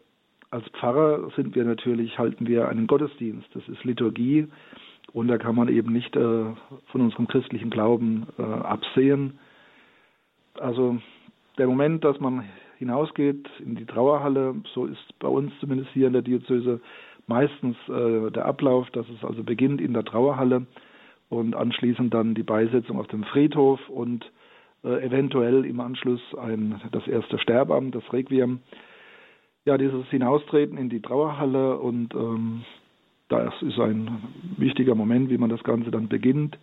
als 0.49 0.67
Pfarrer 0.69 1.31
sind 1.35 1.55
wir 1.55 1.63
natürlich, 1.63 2.19
halten 2.19 2.45
wir 2.45 2.67
einen 2.67 2.87
Gottesdienst. 2.87 3.47
Das 3.53 3.67
ist 3.69 3.83
Liturgie 3.85 4.47
und 5.13 5.29
da 5.29 5.37
kann 5.37 5.55
man 5.55 5.69
eben 5.69 5.93
nicht 5.93 6.15
äh, 6.15 6.45
von 6.91 7.01
unserem 7.01 7.27
christlichen 7.27 7.69
Glauben 7.69 8.27
absehen. 8.37 9.39
Also 10.55 10.97
der 11.57 11.67
Moment, 11.67 12.03
dass 12.03 12.19
man 12.19 12.43
hinausgeht 12.77 13.47
in 13.59 13.75
die 13.75 13.85
Trauerhalle, 13.85 14.55
so 14.73 14.85
ist 14.85 15.19
bei 15.19 15.27
uns 15.27 15.53
zumindest 15.59 15.91
hier 15.91 16.07
in 16.07 16.13
der 16.13 16.23
Diözese 16.23 16.81
meistens 17.31 17.77
äh, 17.87 18.29
der 18.31 18.45
Ablauf, 18.45 18.89
dass 18.91 19.07
es 19.09 19.23
also 19.23 19.43
beginnt 19.43 19.79
in 19.79 19.93
der 19.93 20.03
Trauerhalle 20.03 20.67
und 21.29 21.55
anschließend 21.55 22.13
dann 22.13 22.35
die 22.35 22.43
Beisetzung 22.43 22.99
auf 22.99 23.07
dem 23.07 23.23
Friedhof 23.23 23.79
und 23.89 24.29
äh, 24.83 25.05
eventuell 25.05 25.65
im 25.65 25.79
Anschluss 25.79 26.21
ein, 26.35 26.81
das 26.91 27.07
erste 27.07 27.39
Sterbamt, 27.39 27.95
das 27.95 28.03
Requiem. 28.11 28.59
Ja, 29.63 29.77
dieses 29.77 30.05
Hinaustreten 30.07 30.77
in 30.77 30.89
die 30.89 31.01
Trauerhalle 31.01 31.77
und 31.77 32.13
ähm, 32.15 32.63
das 33.29 33.53
ist 33.61 33.79
ein 33.79 34.23
wichtiger 34.57 34.95
Moment, 34.95 35.29
wie 35.29 35.37
man 35.37 35.49
das 35.49 35.63
Ganze 35.63 35.89
dann 35.89 36.09
beginnt. 36.09 36.57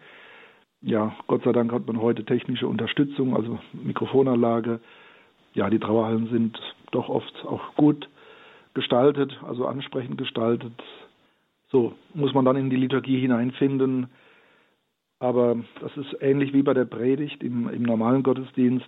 Ja, 0.82 1.16
Gott 1.28 1.44
sei 1.44 1.52
Dank 1.52 1.72
hat 1.72 1.86
man 1.86 2.02
heute 2.02 2.24
technische 2.24 2.68
Unterstützung, 2.68 3.34
also 3.34 3.58
Mikrofonanlage. 3.72 4.80
Ja, 5.54 5.70
die 5.70 5.78
Trauerhallen 5.78 6.28
sind 6.28 6.60
doch 6.90 7.08
oft 7.08 7.34
auch 7.46 7.74
gut 7.76 8.08
gestaltet, 8.78 9.36
also 9.44 9.66
ansprechend 9.66 10.18
gestaltet. 10.18 10.72
So 11.68 11.94
muss 12.14 12.32
man 12.32 12.44
dann 12.44 12.54
in 12.54 12.70
die 12.70 12.76
Liturgie 12.76 13.18
hineinfinden. 13.18 14.06
Aber 15.18 15.56
das 15.80 15.96
ist 15.96 16.16
ähnlich 16.20 16.52
wie 16.52 16.62
bei 16.62 16.74
der 16.74 16.84
Predigt 16.84 17.42
im, 17.42 17.68
im 17.68 17.82
normalen 17.82 18.22
Gottesdienst. 18.22 18.86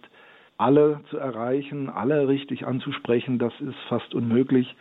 Alle 0.58 1.00
zu 1.10 1.16
erreichen, 1.16 1.88
alle 1.88 2.28
richtig 2.28 2.68
anzusprechen, 2.68 3.40
das 3.40 3.52
ist 3.60 3.78
fast 3.88 4.14
unmöglich. 4.14 4.76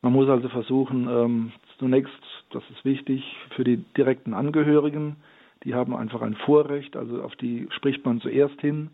Man 0.00 0.12
muss 0.12 0.28
also 0.28 0.48
versuchen, 0.48 1.08
ähm, 1.08 1.52
zunächst, 1.78 2.22
das 2.50 2.64
ist 2.70 2.84
wichtig, 2.84 3.22
für 3.54 3.62
die 3.62 3.76
direkten 3.96 4.34
Angehörigen, 4.34 5.14
die 5.62 5.74
haben 5.74 5.94
einfach 5.94 6.22
ein 6.22 6.34
Vorrecht, 6.34 6.96
also 6.96 7.22
auf 7.22 7.36
die 7.36 7.68
spricht 7.70 8.04
man 8.04 8.20
zuerst 8.20 8.60
hin 8.60 8.90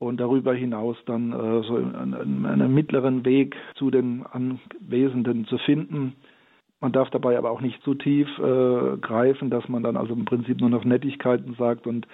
und 0.00 0.18
darüber 0.18 0.54
hinaus 0.54 0.96
dann 1.04 1.30
äh, 1.32 1.62
so 1.62 1.76
einen, 1.76 2.46
einen 2.46 2.74
mittleren 2.74 3.24
Weg 3.26 3.54
zu 3.74 3.90
den 3.90 4.24
Anwesenden 4.26 5.44
zu 5.44 5.58
finden. 5.58 6.14
Man 6.80 6.92
darf 6.92 7.10
dabei 7.10 7.36
aber 7.36 7.50
auch 7.50 7.60
nicht 7.60 7.82
zu 7.82 7.94
tief 7.94 8.26
äh, 8.38 8.96
greifen, 8.96 9.50
dass 9.50 9.68
man 9.68 9.82
dann 9.82 9.98
also 9.98 10.14
im 10.14 10.24
Prinzip 10.24 10.58
nur 10.58 10.70
noch 10.70 10.84
Nettigkeiten 10.86 11.54
sagt 11.58 11.86
und 11.86 12.08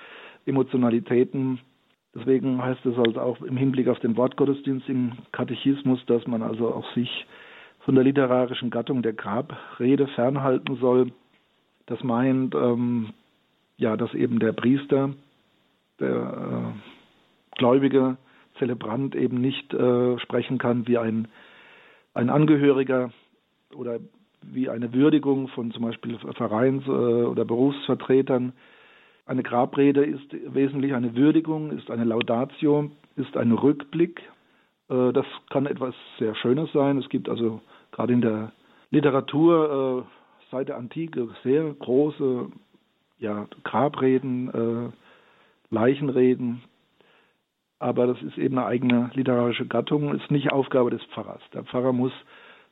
Emotionalitäten. 0.46 1.60
Deswegen 2.12 2.60
heißt 2.60 2.84
es 2.86 2.98
also 2.98 3.20
auch 3.20 3.40
im 3.42 3.56
Hinblick 3.56 3.86
auf 3.86 4.00
den 4.00 4.16
Wortgottesdienst 4.16 4.88
im 4.88 5.12
Katechismus, 5.30 6.04
dass 6.06 6.26
man 6.26 6.42
also 6.42 6.74
auch 6.74 6.92
sich 6.94 7.26
von 7.80 7.94
der 7.94 8.02
literarischen 8.02 8.70
Gattung 8.70 9.02
der 9.02 9.12
Grabrede 9.12 10.08
fernhalten 10.08 10.76
soll. 10.80 11.12
Das 11.86 12.02
meint, 12.02 12.52
ähm, 12.56 13.10
ja, 13.76 13.96
dass 13.96 14.12
eben 14.12 14.40
der 14.40 14.52
Priester, 14.52 15.10
der 16.00 16.74
äh, 16.74 16.95
gläubige 17.56 18.16
Zelebrant 18.58 19.14
eben 19.14 19.40
nicht 19.40 19.72
äh, 19.74 20.18
sprechen 20.18 20.58
kann 20.58 20.86
wie 20.86 20.98
ein, 20.98 21.28
ein 22.14 22.30
Angehöriger 22.30 23.10
oder 23.74 24.00
wie 24.42 24.68
eine 24.68 24.92
Würdigung 24.92 25.48
von 25.48 25.70
zum 25.72 25.82
Beispiel 25.82 26.18
Vereins- 26.18 26.86
äh, 26.86 26.90
oder 26.90 27.44
Berufsvertretern. 27.44 28.52
Eine 29.26 29.42
Grabrede 29.42 30.04
ist 30.04 30.32
wesentlich 30.54 30.94
eine 30.94 31.16
Würdigung, 31.16 31.72
ist 31.72 31.90
eine 31.90 32.04
Laudatio, 32.04 32.90
ist 33.16 33.36
ein 33.36 33.52
Rückblick. 33.52 34.20
Äh, 34.88 35.12
das 35.12 35.26
kann 35.50 35.66
etwas 35.66 35.94
sehr 36.18 36.34
Schönes 36.34 36.72
sein. 36.72 36.98
Es 36.98 37.08
gibt 37.08 37.28
also 37.28 37.60
gerade 37.92 38.12
in 38.12 38.20
der 38.20 38.52
Literatur 38.90 40.04
äh, 40.06 40.50
seit 40.50 40.68
der 40.68 40.76
Antike 40.76 41.28
sehr 41.42 41.74
große 41.74 42.46
ja, 43.18 43.46
Grabreden, 43.64 44.92
Leichenreden, 45.70 46.62
aber 47.78 48.06
das 48.06 48.20
ist 48.22 48.38
eben 48.38 48.58
eine 48.58 48.66
eigene 48.66 49.10
literarische 49.14 49.66
Gattung, 49.66 50.14
ist 50.14 50.30
nicht 50.30 50.52
Aufgabe 50.52 50.90
des 50.90 51.02
Pfarrers. 51.04 51.42
Der 51.52 51.64
Pfarrer 51.64 51.92
muss 51.92 52.12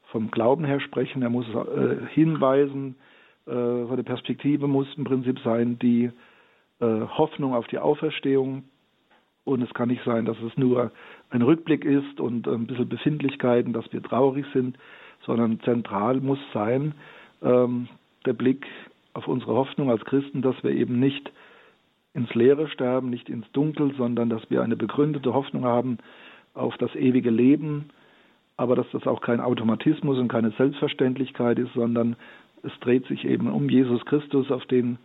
vom 0.07 0.31
Glauben 0.31 0.65
her 0.65 0.81
sprechen, 0.81 1.23
er 1.23 1.31
muss 1.31 1.47
äh, 1.49 2.07
hinweisen, 2.11 2.97
äh, 3.47 3.51
seine 3.51 4.05
Perspektive 4.05 4.67
muss 4.67 4.87
im 4.97 5.05
Prinzip 5.05 5.39
sein, 5.41 5.79
die 5.79 6.11
äh, 6.81 6.85
Hoffnung 6.85 7.55
auf 7.55 7.67
die 7.67 7.79
Auferstehung. 7.79 8.65
Und 9.45 9.61
es 9.61 9.75
kann 9.75 9.89
nicht 9.89 10.03
sein, 10.05 10.25
dass 10.25 10.41
es 10.41 10.57
nur 10.57 10.91
ein 11.29 11.43
Rückblick 11.43 11.85
ist 11.85 12.19
und 12.19 12.49
ein 12.49 12.67
bisschen 12.67 12.89
Befindlichkeiten, 12.89 13.75
dass 13.75 13.93
wir 13.93 14.03
traurig 14.03 14.47
sind, 14.55 14.79
sondern 15.27 15.61
zentral 15.61 16.21
muss 16.21 16.39
sein 16.55 16.95
ähm, 17.43 17.89
der 18.25 18.33
Blick 18.33 18.67
auf 19.13 19.29
unsere 19.29 19.55
Hoffnung 19.55 19.91
als 19.91 20.05
Christen, 20.05 20.41
dass 20.41 20.63
wir 20.65 20.71
eben 20.71 20.99
nicht 20.99 21.31
ins 22.15 22.33
Leere 22.35 22.69
sterben, 22.69 23.11
nicht 23.11 23.29
ins 23.29 23.51
Dunkel, 23.53 23.93
sondern 23.97 24.31
dass 24.31 24.49
wir 24.49 24.63
eine 24.63 24.77
begründete 24.77 25.35
Hoffnung 25.35 25.65
haben 25.65 25.99
auf 26.55 26.77
das 26.79 26.95
ewige 26.95 27.31
Leben, 27.31 27.91
aber 28.57 28.77
dass 28.77 28.87
das 28.93 29.07
auch 29.07 29.21
kein 29.21 29.41
Automatismus 29.41 30.19
und 30.19 30.29
keine 30.29 30.53
Selbstverständlichkeit 30.53 31.59
ist, 31.59 31.75
sondern 31.75 32.17
es 32.63 32.73
dreht 32.81 33.07
sich 33.07 33.25
eben 33.25 33.51
um 33.51 33.69
Jesus 33.69 34.05
Christus, 34.07 34.51
auf 34.51 34.65
den 34.67 34.99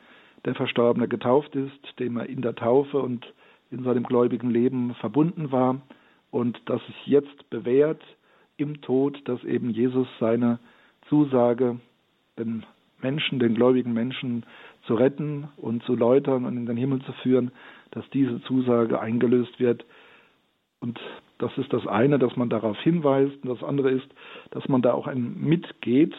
der 0.45 0.55
Verstorbene 0.55 1.07
getauft 1.07 1.55
ist, 1.55 1.99
dem 1.99 2.17
er 2.17 2.29
in 2.29 2.41
der 2.41 2.55
Taufe 2.55 2.99
und 2.99 3.25
in 3.71 3.83
seinem 3.83 4.03
gläubigen 4.03 4.49
Leben 4.49 4.95
verbunden 4.95 5.51
war 5.51 5.81
und 6.31 6.61
dass 6.65 6.85
sich 6.85 7.07
jetzt 7.07 7.49
bewährt 7.49 8.01
im 8.57 8.81
Tod, 8.81 9.19
dass 9.25 9.43
eben 9.43 9.71
Jesus 9.71 10.07
seine 10.19 10.59
Zusage, 11.07 11.79
den 12.37 12.65
Menschen, 13.01 13.39
den 13.39 13.55
gläubigen 13.55 13.93
Menschen 13.93 14.45
zu 14.85 14.95
retten 14.95 15.49
und 15.57 15.83
zu 15.83 15.95
läutern 15.95 16.45
und 16.45 16.57
in 16.57 16.65
den 16.65 16.77
Himmel 16.77 17.01
zu 17.01 17.11
führen, 17.23 17.51
dass 17.91 18.09
diese 18.11 18.41
Zusage 18.43 18.99
eingelöst 18.99 19.59
wird 19.59 19.85
und 20.79 20.99
das 21.39 21.57
ist 21.57 21.71
das 21.73 21.85
eine, 21.87 22.19
dass 22.19 22.35
man 22.35 22.49
darauf 22.49 22.77
hinweist. 22.79 23.43
Und 23.43 23.49
das 23.49 23.63
andere 23.63 23.91
ist, 23.91 24.07
dass 24.51 24.67
man 24.67 24.81
da 24.81 24.93
auch 24.93 25.07
ein 25.07 25.35
mitgeht. 25.39 26.13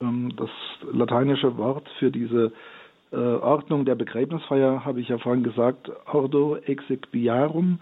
Ähm, 0.00 0.32
das 0.36 0.50
lateinische 0.92 1.56
Wort 1.56 1.88
für 1.98 2.10
diese 2.10 2.52
äh, 3.12 3.16
Ordnung 3.16 3.84
der 3.84 3.94
Begräbnisfeier 3.94 4.84
habe 4.84 5.00
ich 5.00 5.08
ja 5.08 5.18
vorhin 5.18 5.42
gesagt, 5.44 5.90
ordo 6.06 6.56
exequiarum. 6.56 7.80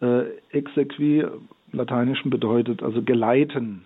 Äh, 0.00 0.36
exequi 0.50 1.24
lateinischen 1.72 2.30
bedeutet 2.30 2.82
also 2.82 3.02
geleiten. 3.02 3.84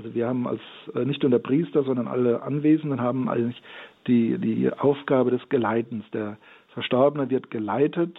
Also 0.00 0.14
wir 0.14 0.26
haben 0.26 0.46
als 0.46 0.60
äh, 0.94 1.04
nicht 1.04 1.22
nur 1.22 1.30
der 1.30 1.38
Priester, 1.38 1.82
sondern 1.82 2.08
alle 2.08 2.42
Anwesenden 2.42 3.00
haben 3.00 3.28
eigentlich 3.28 3.62
die, 4.06 4.38
die 4.38 4.72
Aufgabe 4.72 5.30
des 5.30 5.48
Geleitens. 5.48 6.04
Der 6.12 6.38
Verstorbene 6.74 7.30
wird 7.30 7.50
geleitet 7.50 8.16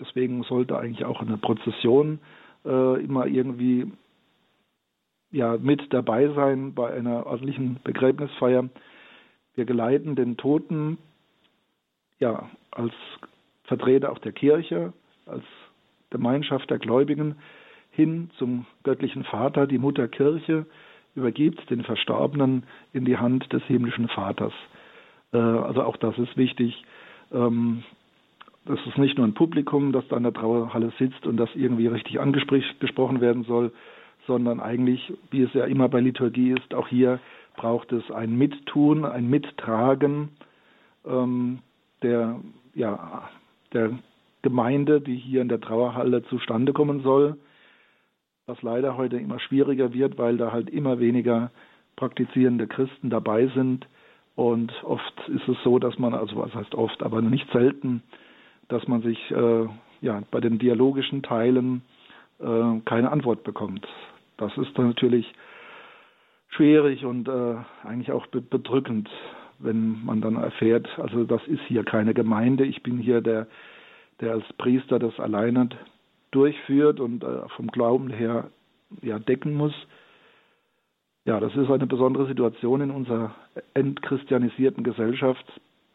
Deswegen 0.00 0.42
sollte 0.42 0.78
eigentlich 0.78 1.04
auch 1.04 1.20
eine 1.20 1.38
Prozession 1.38 2.18
äh, 2.64 3.02
immer 3.02 3.26
irgendwie 3.26 3.92
ja, 5.30 5.56
mit 5.56 5.92
dabei 5.92 6.28
sein 6.28 6.74
bei 6.74 6.92
einer 6.92 7.26
ordentlichen 7.26 7.78
Begräbnisfeier. 7.84 8.68
Wir 9.54 9.64
geleiten 9.64 10.16
den 10.16 10.36
Toten 10.36 10.98
ja 12.18 12.50
als 12.70 12.92
Vertreter 13.64 14.10
auch 14.10 14.18
der 14.18 14.32
Kirche, 14.32 14.92
als 15.26 15.44
Gemeinschaft 16.10 16.70
der 16.70 16.78
Gläubigen 16.78 17.36
hin 17.90 18.30
zum 18.38 18.66
göttlichen 18.82 19.24
Vater. 19.24 19.66
Die 19.66 19.78
Mutter 19.78 20.08
Kirche 20.08 20.66
übergibt 21.14 21.68
den 21.70 21.82
Verstorbenen 21.82 22.64
in 22.92 23.04
die 23.04 23.16
Hand 23.16 23.52
des 23.52 23.62
himmlischen 23.64 24.08
Vaters. 24.08 24.52
Äh, 25.32 25.38
also 25.38 25.82
auch 25.82 25.96
das 25.96 26.18
ist 26.18 26.36
wichtig. 26.36 26.84
Ähm, 27.32 27.84
das 28.66 28.78
ist 28.86 28.98
nicht 28.98 29.18
nur 29.18 29.26
ein 29.26 29.34
Publikum, 29.34 29.92
das 29.92 30.06
da 30.08 30.16
in 30.16 30.22
der 30.22 30.32
Trauerhalle 30.32 30.92
sitzt 30.98 31.26
und 31.26 31.36
das 31.36 31.50
irgendwie 31.54 31.86
richtig 31.86 32.18
angesprochen 32.18 33.20
werden 33.20 33.44
soll, 33.44 33.72
sondern 34.26 34.60
eigentlich, 34.60 35.12
wie 35.30 35.42
es 35.42 35.52
ja 35.52 35.64
immer 35.64 35.88
bei 35.88 36.00
Liturgie 36.00 36.52
ist, 36.52 36.72
auch 36.72 36.88
hier 36.88 37.20
braucht 37.56 37.92
es 37.92 38.10
ein 38.10 38.36
Mittun, 38.36 39.04
ein 39.04 39.28
Mittragen 39.28 40.30
ähm, 41.06 41.58
der, 42.02 42.40
ja, 42.74 43.28
der 43.72 43.90
Gemeinde, 44.42 45.00
die 45.00 45.16
hier 45.16 45.42
in 45.42 45.48
der 45.48 45.60
Trauerhalle 45.60 46.22
zustande 46.24 46.72
kommen 46.72 47.02
soll, 47.02 47.36
was 48.46 48.60
leider 48.62 48.96
heute 48.96 49.16
immer 49.16 49.40
schwieriger 49.40 49.92
wird, 49.92 50.18
weil 50.18 50.36
da 50.36 50.52
halt 50.52 50.68
immer 50.68 50.98
weniger 51.00 51.50
praktizierende 51.96 52.66
Christen 52.66 53.08
dabei 53.10 53.46
sind. 53.48 53.86
Und 54.36 54.72
oft 54.82 55.28
ist 55.28 55.48
es 55.48 55.56
so, 55.62 55.78
dass 55.78 55.98
man, 55.98 56.12
also 56.12 56.36
was 56.36 56.54
heißt 56.54 56.74
oft, 56.74 57.02
aber 57.02 57.22
nicht 57.22 57.50
selten, 57.52 58.02
dass 58.68 58.86
man 58.88 59.02
sich 59.02 59.30
äh, 59.30 59.66
ja, 60.00 60.22
bei 60.30 60.40
den 60.40 60.58
dialogischen 60.58 61.22
Teilen 61.22 61.82
äh, 62.40 62.80
keine 62.84 63.10
Antwort 63.10 63.44
bekommt. 63.44 63.86
Das 64.36 64.56
ist 64.58 64.76
dann 64.76 64.88
natürlich 64.88 65.32
schwierig 66.48 67.04
und 67.04 67.28
äh, 67.28 67.56
eigentlich 67.84 68.12
auch 68.12 68.26
bedrückend, 68.26 69.08
wenn 69.60 70.04
man 70.04 70.20
dann 70.20 70.36
erfährt, 70.36 70.88
also 70.98 71.24
das 71.24 71.40
ist 71.46 71.62
hier 71.68 71.84
keine 71.84 72.12
Gemeinde, 72.12 72.64
ich 72.64 72.82
bin 72.82 72.98
hier 72.98 73.20
der, 73.20 73.46
der 74.20 74.32
als 74.32 74.44
Priester 74.58 74.98
das 74.98 75.18
alleine 75.20 75.68
durchführt 76.34 77.00
und 77.00 77.22
äh, 77.22 77.48
vom 77.56 77.68
Glauben 77.68 78.10
her 78.10 78.50
ja 79.02 79.18
decken 79.18 79.54
muss. 79.54 79.74
Ja, 81.24 81.40
das 81.40 81.54
ist 81.56 81.70
eine 81.70 81.86
besondere 81.86 82.26
Situation 82.26 82.80
in 82.82 82.90
unserer 82.90 83.34
entchristianisierten 83.72 84.84
Gesellschaft, 84.84 85.44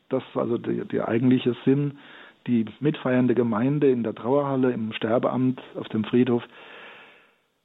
dass 0.10 0.24
also 0.34 0.58
der, 0.58 0.86
der 0.86 1.08
eigentliche 1.08 1.56
Sinn, 1.66 2.00
die 2.48 2.66
mitfeiernde 2.80 3.36
Gemeinde 3.36 3.92
in 3.92 4.04
der 4.04 4.16
Trauerhalle, 4.16 4.72
im 4.72 4.92
Sterbeamt, 4.94 5.62
auf 5.76 5.88
dem 5.90 6.04
Friedhof, 6.04 6.44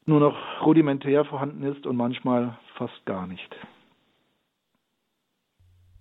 nur 0.04 0.20
noch 0.20 0.36
rudimentär 0.64 1.24
vorhanden 1.24 1.62
ist 1.62 1.86
und 1.86 1.96
manchmal 1.96 2.58
fast 2.74 3.06
gar 3.06 3.26
nicht. 3.26 3.56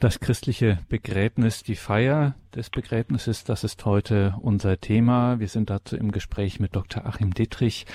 Das 0.03 0.19
christliche 0.19 0.79
Begräbnis, 0.89 1.63
die 1.63 1.77
Feier 1.77 2.35
des 2.53 2.69
Begräbnisses, 2.69 3.45
das 3.45 3.63
ist 3.63 3.85
heute 3.85 4.35
unser 4.41 4.77
Thema. 4.81 5.39
Wir 5.39 5.47
sind 5.47 5.69
dazu 5.69 5.95
im 5.95 6.11
Gespräch 6.11 6.59
mit 6.59 6.75
Dr. 6.75 7.05
Achim 7.05 7.33
Dittrich. 7.33 7.85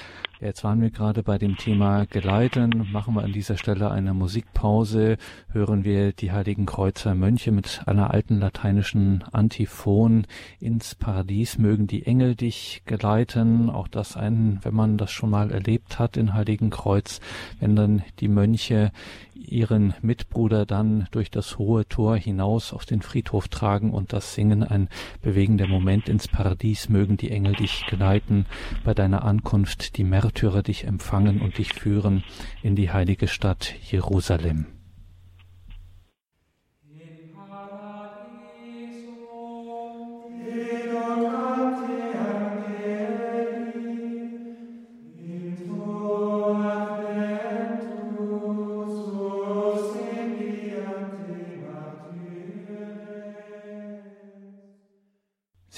Jetzt 0.40 0.62
waren 0.62 0.80
wir 0.80 0.90
gerade 0.90 1.22
bei 1.22 1.36
dem 1.36 1.56
Thema 1.56 2.06
Geleiten. 2.06 2.88
Machen 2.92 3.14
wir 3.14 3.24
an 3.24 3.32
dieser 3.32 3.56
Stelle 3.56 3.90
eine 3.90 4.14
Musikpause. 4.14 5.18
Hören 5.50 5.84
wir 5.84 6.12
die 6.12 6.32
Heiligen 6.32 6.64
Kreuzer 6.64 7.14
Mönche 7.14 7.50
mit 7.50 7.82
einer 7.86 8.10
alten 8.10 8.38
lateinischen 8.38 9.24
Antiphon 9.32 10.26
ins 10.60 10.94
Paradies. 10.94 11.58
Mögen 11.58 11.88
die 11.88 12.06
Engel 12.06 12.36
dich 12.36 12.82
geleiten. 12.86 13.68
Auch 13.68 13.88
das 13.88 14.16
ein, 14.16 14.60
wenn 14.62 14.74
man 14.74 14.96
das 14.96 15.10
schon 15.10 15.30
mal 15.30 15.50
erlebt 15.50 15.98
hat 15.98 16.16
in 16.16 16.34
Heiligen 16.34 16.70
Kreuz, 16.70 17.20
wenn 17.58 17.76
dann 17.76 18.02
die 18.20 18.28
Mönche 18.28 18.92
ihren 19.34 19.94
Mitbruder 20.02 20.66
dann 20.66 21.08
durch 21.10 21.30
das 21.30 21.58
hohe 21.58 21.88
Tor 21.98 22.16
hinaus 22.16 22.72
auf 22.72 22.86
den 22.86 23.02
Friedhof 23.02 23.48
tragen 23.48 23.90
und 23.90 24.12
das 24.12 24.32
singen, 24.32 24.62
ein 24.62 24.88
bewegender 25.20 25.66
Moment 25.66 26.08
ins 26.08 26.28
Paradies, 26.28 26.88
mögen 26.88 27.16
die 27.16 27.32
Engel 27.32 27.54
dich 27.54 27.86
geleiten, 27.86 28.46
bei 28.84 28.94
deiner 28.94 29.24
Ankunft 29.24 29.96
die 29.96 30.04
Märtyrer 30.04 30.62
dich 30.62 30.84
empfangen 30.84 31.40
und 31.40 31.58
dich 31.58 31.72
führen 31.72 32.22
in 32.62 32.76
die 32.76 32.92
heilige 32.92 33.26
Stadt 33.26 33.74
Jerusalem. 33.90 34.77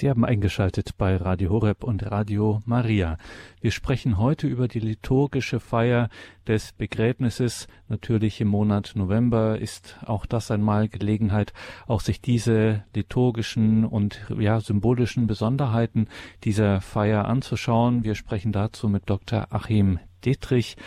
Sie 0.00 0.08
haben 0.08 0.24
eingeschaltet 0.24 0.96
bei 0.96 1.14
Radio 1.14 1.50
Horeb 1.50 1.84
und 1.84 2.10
Radio 2.10 2.62
Maria. 2.64 3.18
Wir 3.60 3.70
sprechen 3.70 4.16
heute 4.16 4.46
über 4.46 4.66
die 4.66 4.80
liturgische 4.80 5.60
Feier 5.60 6.08
des 6.46 6.72
Begräbnisses. 6.72 7.68
Natürlich 7.86 8.40
im 8.40 8.48
Monat 8.48 8.92
November 8.94 9.58
ist 9.58 9.98
auch 10.06 10.24
das 10.24 10.50
einmal 10.50 10.88
Gelegenheit, 10.88 11.52
auch 11.86 12.00
sich 12.00 12.22
diese 12.22 12.82
liturgischen 12.94 13.84
und 13.84 14.24
ja 14.38 14.62
symbolischen 14.62 15.26
Besonderheiten 15.26 16.08
dieser 16.44 16.80
Feier 16.80 17.26
anzuschauen. 17.26 18.02
Wir 18.02 18.14
sprechen 18.14 18.52
dazu 18.52 18.88
mit 18.88 19.02
Dr. 19.04 19.48
Achim 19.50 19.98
Dietrich. 20.24 20.78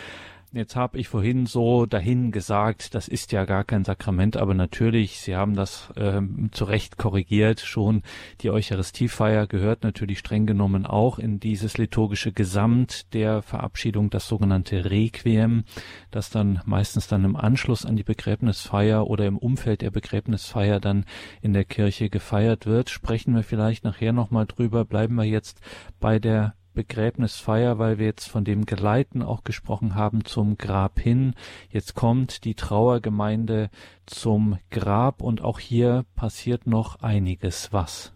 Jetzt 0.55 0.75
habe 0.75 0.99
ich 0.99 1.07
vorhin 1.07 1.47
so 1.47 1.87
dahin 1.87 2.31
gesagt, 2.31 2.93
das 2.93 3.07
ist 3.07 3.31
ja 3.31 3.43
gar 3.43 3.63
kein 3.63 3.83
Sakrament, 3.83 4.37
aber 4.37 4.53
natürlich, 4.53 5.19
Sie 5.19 5.35
haben 5.35 5.55
das 5.55 5.91
ähm, 5.95 6.49
zu 6.51 6.65
Recht 6.65 6.99
korrigiert, 6.99 7.59
schon 7.59 8.03
die 8.41 8.51
Eucharistiefeier 8.51 9.47
gehört 9.47 9.81
natürlich 9.81 10.19
streng 10.19 10.45
genommen 10.45 10.85
auch 10.85 11.17
in 11.17 11.39
dieses 11.39 11.79
liturgische 11.79 12.31
Gesamt 12.31 13.15
der 13.15 13.41
Verabschiedung, 13.41 14.11
das 14.11 14.27
sogenannte 14.27 14.91
Requiem, 14.91 15.63
das 16.11 16.29
dann 16.29 16.61
meistens 16.65 17.07
dann 17.07 17.25
im 17.25 17.35
Anschluss 17.35 17.83
an 17.83 17.95
die 17.95 18.03
Begräbnisfeier 18.03 19.07
oder 19.07 19.25
im 19.25 19.39
Umfeld 19.39 19.81
der 19.81 19.89
Begräbnisfeier 19.89 20.79
dann 20.79 21.05
in 21.41 21.53
der 21.53 21.65
Kirche 21.65 22.11
gefeiert 22.11 22.67
wird. 22.67 22.91
Sprechen 22.91 23.33
wir 23.33 23.41
vielleicht 23.41 23.83
nachher 23.83 24.13
nochmal 24.13 24.45
drüber, 24.45 24.85
bleiben 24.85 25.15
wir 25.15 25.23
jetzt 25.23 25.61
bei 25.99 26.19
der 26.19 26.53
Begräbnisfeier, 26.73 27.79
weil 27.79 27.99
wir 27.99 28.05
jetzt 28.05 28.27
von 28.27 28.43
dem 28.43 28.65
Geleiten 28.65 29.21
auch 29.21 29.43
gesprochen 29.43 29.95
haben 29.95 30.25
zum 30.25 30.57
Grab 30.57 30.99
hin. 30.99 31.33
Jetzt 31.69 31.93
kommt 31.93 32.45
die 32.45 32.55
Trauergemeinde 32.55 33.69
zum 34.05 34.57
Grab 34.71 35.21
und 35.21 35.43
auch 35.43 35.59
hier 35.59 36.05
passiert 36.15 36.67
noch 36.67 37.01
einiges. 37.01 37.71
Was? 37.71 38.13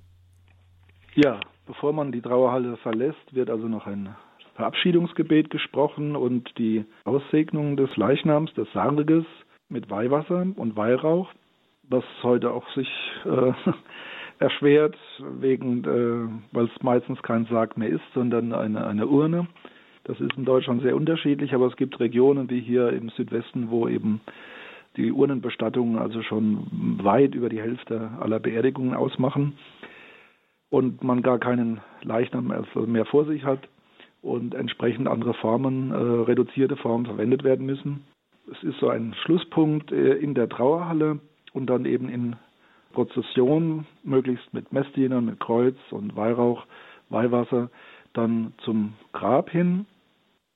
Ja, 1.15 1.39
bevor 1.65 1.93
man 1.93 2.11
die 2.11 2.21
Trauerhalle 2.21 2.77
verlässt, 2.77 3.33
wird 3.33 3.49
also 3.49 3.67
noch 3.67 3.87
ein 3.87 4.15
Verabschiedungsgebet 4.55 5.49
gesprochen 5.49 6.15
und 6.15 6.49
die 6.57 6.83
Aussegnung 7.05 7.77
des 7.77 7.95
Leichnams, 7.95 8.53
des 8.55 8.67
Sarges 8.73 9.25
mit 9.69 9.89
Weihwasser 9.89 10.47
und 10.55 10.75
Weihrauch, 10.75 11.31
was 11.83 12.03
heute 12.23 12.51
auch 12.51 12.67
sich 12.73 12.89
äh, 13.25 13.53
erschwert, 14.39 14.95
wegen, 15.39 15.83
äh, 15.83 16.55
weil 16.55 16.65
es 16.65 16.83
meistens 16.83 17.21
kein 17.23 17.45
Sarg 17.45 17.77
mehr 17.77 17.89
ist, 17.89 18.03
sondern 18.13 18.53
eine, 18.53 18.85
eine 18.85 19.07
Urne. 19.07 19.47
Das 20.03 20.19
ist 20.19 20.37
in 20.37 20.45
Deutschland 20.45 20.81
sehr 20.83 20.95
unterschiedlich, 20.95 21.53
aber 21.53 21.67
es 21.67 21.75
gibt 21.75 21.99
Regionen 21.99 22.49
wie 22.49 22.61
hier 22.61 22.89
im 22.89 23.09
Südwesten, 23.09 23.69
wo 23.69 23.87
eben 23.87 24.21
die 24.95 25.11
Urnenbestattungen 25.11 25.99
also 25.99 26.21
schon 26.23 26.65
weit 27.03 27.35
über 27.35 27.49
die 27.49 27.61
Hälfte 27.61 28.11
aller 28.19 28.39
Beerdigungen 28.39 28.95
ausmachen 28.95 29.57
und 30.69 31.03
man 31.03 31.21
gar 31.21 31.39
keinen 31.39 31.81
Leichnam 32.03 32.53
mehr 32.87 33.05
vor 33.05 33.25
sich 33.25 33.43
hat 33.43 33.67
und 34.21 34.55
entsprechend 34.55 35.07
andere 35.07 35.33
Formen, 35.35 35.91
äh, 35.91 35.95
reduzierte 35.95 36.77
Formen 36.77 37.05
verwendet 37.05 37.43
werden 37.43 37.65
müssen. 37.65 38.05
Es 38.51 38.63
ist 38.63 38.79
so 38.79 38.89
ein 38.89 39.13
Schlusspunkt 39.23 39.91
äh, 39.91 40.13
in 40.13 40.33
der 40.33 40.49
Trauerhalle 40.49 41.19
und 41.53 41.69
dann 41.69 41.85
eben 41.85 42.09
in 42.09 42.35
Prozession, 42.93 43.85
möglichst 44.03 44.53
mit 44.53 44.71
Messdienern, 44.71 45.25
mit 45.25 45.39
Kreuz 45.39 45.77
und 45.91 46.15
Weihrauch, 46.15 46.65
Weihwasser, 47.09 47.69
dann 48.13 48.53
zum 48.63 48.93
Grab 49.13 49.49
hin. 49.49 49.85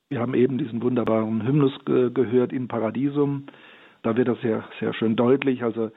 Wir 0.09 0.19
haben 0.19 0.33
eben 0.33 0.57
diesen 0.57 0.81
wunderbaren 0.81 1.45
Hymnus 1.45 1.73
ge 1.85 2.09
gehört 2.13 2.51
in 2.51 2.67
Paradisum. 2.67 3.45
Da 4.03 4.17
wird 4.17 4.27
das 4.27 4.41
sehr, 4.41 4.63
sehr 4.79 4.93
schön 4.93 5.15
deutlich. 5.15 5.63
Also 5.63 5.91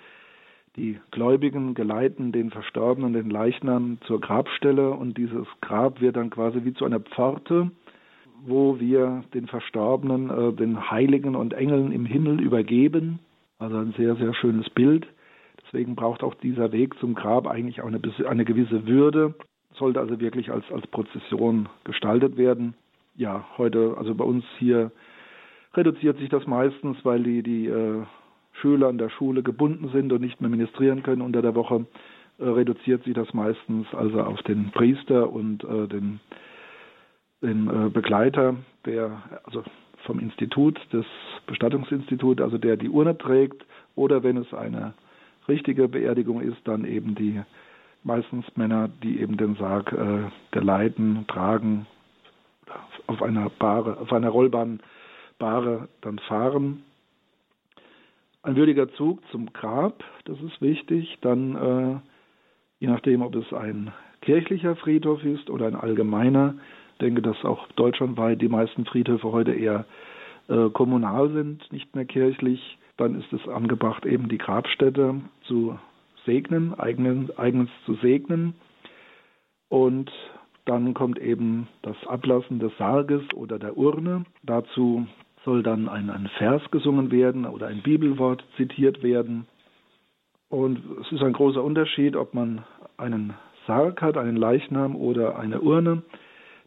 die 0.76 0.98
Gläubigen 1.10 1.74
geleiten 1.74 2.32
den 2.32 2.50
Verstorbenen, 2.50 3.12
den 3.12 3.30
Leichnam 3.30 3.98
zur 4.06 4.20
Grabstelle 4.20 4.90
und 4.90 5.16
dieses 5.16 5.46
Grab 5.60 6.00
wird 6.00 6.16
dann 6.16 6.30
quasi 6.30 6.64
wie 6.64 6.74
zu 6.74 6.84
einer 6.84 7.00
Pforte, 7.00 7.70
wo 8.44 8.78
wir 8.80 9.22
den 9.32 9.46
Verstorbenen, 9.46 10.30
äh, 10.30 10.52
den 10.52 10.90
Heiligen 10.90 11.36
und 11.36 11.54
Engeln 11.54 11.92
im 11.92 12.04
Himmel 12.04 12.40
übergeben. 12.40 13.20
Also 13.58 13.76
ein 13.78 13.94
sehr, 13.96 14.16
sehr 14.16 14.34
schönes 14.34 14.68
Bild. 14.70 15.06
Deswegen 15.74 15.96
braucht 15.96 16.22
auch 16.22 16.34
dieser 16.34 16.70
Weg 16.70 16.96
zum 17.00 17.16
Grab 17.16 17.48
eigentlich 17.48 17.82
auch 17.82 17.88
eine, 17.88 18.00
eine 18.28 18.44
gewisse 18.44 18.86
Würde, 18.86 19.34
sollte 19.74 19.98
also 19.98 20.20
wirklich 20.20 20.52
als, 20.52 20.64
als 20.70 20.86
Prozession 20.86 21.68
gestaltet 21.82 22.36
werden. 22.36 22.74
Ja, 23.16 23.44
heute, 23.58 23.96
also 23.98 24.14
bei 24.14 24.24
uns 24.24 24.44
hier 24.58 24.92
reduziert 25.74 26.16
sich 26.18 26.28
das 26.28 26.46
meistens, 26.46 26.96
weil 27.02 27.24
die, 27.24 27.42
die 27.42 27.66
äh, 27.66 28.04
Schüler 28.52 28.86
an 28.86 28.98
der 28.98 29.08
Schule 29.08 29.42
gebunden 29.42 29.90
sind 29.92 30.12
und 30.12 30.20
nicht 30.20 30.40
mehr 30.40 30.48
ministrieren 30.48 31.02
können 31.02 31.22
unter 31.22 31.42
der 31.42 31.56
Woche, 31.56 31.86
äh, 32.38 32.44
reduziert 32.44 33.02
sich 33.02 33.14
das 33.14 33.34
meistens 33.34 33.92
also 33.94 34.20
auf 34.22 34.40
den 34.42 34.70
Priester 34.70 35.32
und 35.32 35.64
äh, 35.64 35.88
den, 35.88 36.20
den 37.42 37.66
äh, 37.68 37.88
Begleiter, 37.90 38.54
der 38.86 39.40
also 39.42 39.64
vom 40.04 40.20
Institut, 40.20 40.78
des 40.92 41.06
Bestattungsinstituts, 41.48 42.40
also 42.40 42.58
der 42.58 42.76
die 42.76 42.90
Urne 42.90 43.18
trägt, 43.18 43.66
oder 43.96 44.22
wenn 44.22 44.36
es 44.36 44.54
eine 44.54 44.94
richtige 45.48 45.88
Beerdigung 45.88 46.40
ist 46.40 46.60
dann 46.64 46.84
eben 46.84 47.14
die 47.14 47.42
meistens 48.02 48.44
Männer, 48.56 48.88
die 49.02 49.20
eben 49.20 49.36
den 49.36 49.56
Sarg 49.56 49.92
äh, 49.92 50.30
geleiten, 50.50 51.24
tragen, 51.26 51.86
auf 53.06 53.22
einer 53.22 53.50
Bahre, 53.50 53.98
auf 53.98 54.12
einer 54.12 54.28
Rollbahn 54.28 54.80
Bahre 55.38 55.88
dann 56.00 56.18
fahren. 56.20 56.82
Ein 58.42 58.56
würdiger 58.56 58.92
Zug 58.92 59.20
zum 59.30 59.52
Grab, 59.52 60.04
das 60.26 60.40
ist 60.40 60.60
wichtig. 60.60 61.18
Dann, 61.22 61.56
äh, 61.56 62.00
je 62.78 62.88
nachdem, 62.88 63.22
ob 63.22 63.34
es 63.34 63.52
ein 63.52 63.92
kirchlicher 64.20 64.76
Friedhof 64.76 65.24
ist 65.24 65.50
oder 65.50 65.66
ein 65.66 65.74
allgemeiner, 65.74 66.54
denke, 67.00 67.22
dass 67.22 67.42
auch 67.44 67.66
deutschlandweit 67.72 68.40
die 68.40 68.48
meisten 68.48 68.84
Friedhöfe 68.84 69.32
heute 69.32 69.52
eher 69.52 69.86
äh, 70.48 70.68
kommunal 70.70 71.30
sind, 71.30 71.70
nicht 71.72 71.94
mehr 71.94 72.04
kirchlich. 72.04 72.78
Dann 72.96 73.18
ist 73.20 73.32
es 73.32 73.48
angebracht, 73.48 74.06
eben 74.06 74.28
die 74.28 74.38
Grabstätte 74.38 75.20
zu 75.42 75.78
segnen, 76.24 76.78
eigen, 76.78 77.30
eigens 77.36 77.70
zu 77.84 77.94
segnen. 77.94 78.54
Und 79.68 80.10
dann 80.64 80.94
kommt 80.94 81.18
eben 81.18 81.68
das 81.82 81.96
Ablassen 82.06 82.58
des 82.58 82.76
Sarges 82.78 83.22
oder 83.34 83.58
der 83.58 83.76
Urne. 83.76 84.24
Dazu 84.42 85.06
soll 85.44 85.62
dann 85.62 85.88
ein, 85.88 86.10
ein 86.10 86.28
Vers 86.38 86.62
gesungen 86.70 87.10
werden 87.10 87.44
oder 87.44 87.66
ein 87.66 87.82
Bibelwort 87.82 88.44
zitiert 88.56 89.02
werden. 89.02 89.46
Und 90.48 90.80
es 91.00 91.12
ist 91.12 91.22
ein 91.22 91.32
großer 91.32 91.62
Unterschied, 91.62 92.16
ob 92.16 92.32
man 92.32 92.64
einen 92.96 93.34
Sarg 93.66 94.00
hat, 94.02 94.16
einen 94.16 94.36
Leichnam 94.36 94.94
oder 94.94 95.38
eine 95.38 95.60
Urne. 95.60 96.02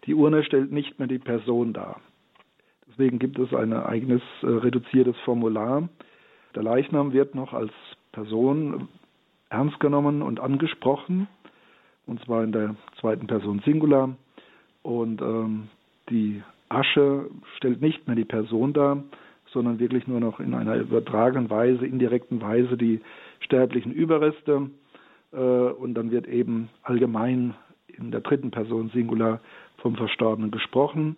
Die 0.05 0.13
Urne 0.13 0.43
stellt 0.43 0.71
nicht 0.71 0.99
mehr 0.99 1.07
die 1.07 1.19
Person 1.19 1.73
dar. 1.73 2.01
Deswegen 2.87 3.19
gibt 3.19 3.39
es 3.39 3.53
ein 3.53 3.73
eigenes 3.73 4.21
äh, 4.41 4.47
reduziertes 4.47 5.15
Formular. 5.23 5.89
Der 6.55 6.63
Leichnam 6.63 7.13
wird 7.13 7.35
noch 7.35 7.53
als 7.53 7.71
Person 8.11 8.87
ernst 9.49 9.79
genommen 9.79 10.21
und 10.21 10.39
angesprochen, 10.39 11.27
und 12.05 12.23
zwar 12.25 12.43
in 12.43 12.51
der 12.51 12.75
zweiten 12.99 13.27
Person 13.27 13.61
Singular. 13.65 14.15
Und 14.81 15.21
ähm, 15.21 15.69
die 16.09 16.41
Asche 16.69 17.29
stellt 17.57 17.81
nicht 17.81 18.07
mehr 18.07 18.15
die 18.15 18.25
Person 18.25 18.73
dar, 18.73 19.03
sondern 19.51 19.79
wirklich 19.79 20.07
nur 20.07 20.19
noch 20.19 20.39
in 20.39 20.53
einer 20.53 20.75
übertragenen 20.75 21.49
Weise, 21.49 21.85
indirekten 21.85 22.41
Weise 22.41 22.77
die 22.77 23.01
sterblichen 23.39 23.91
Überreste. 23.91 24.69
Äh, 25.31 25.37
und 25.37 25.93
dann 25.93 26.11
wird 26.11 26.27
eben 26.27 26.69
allgemein 26.83 27.55
in 27.87 28.11
der 28.11 28.21
dritten 28.21 28.51
Person 28.51 28.89
Singular 28.93 29.39
vom 29.77 29.95
Verstorbenen 29.95 30.51
gesprochen. 30.51 31.15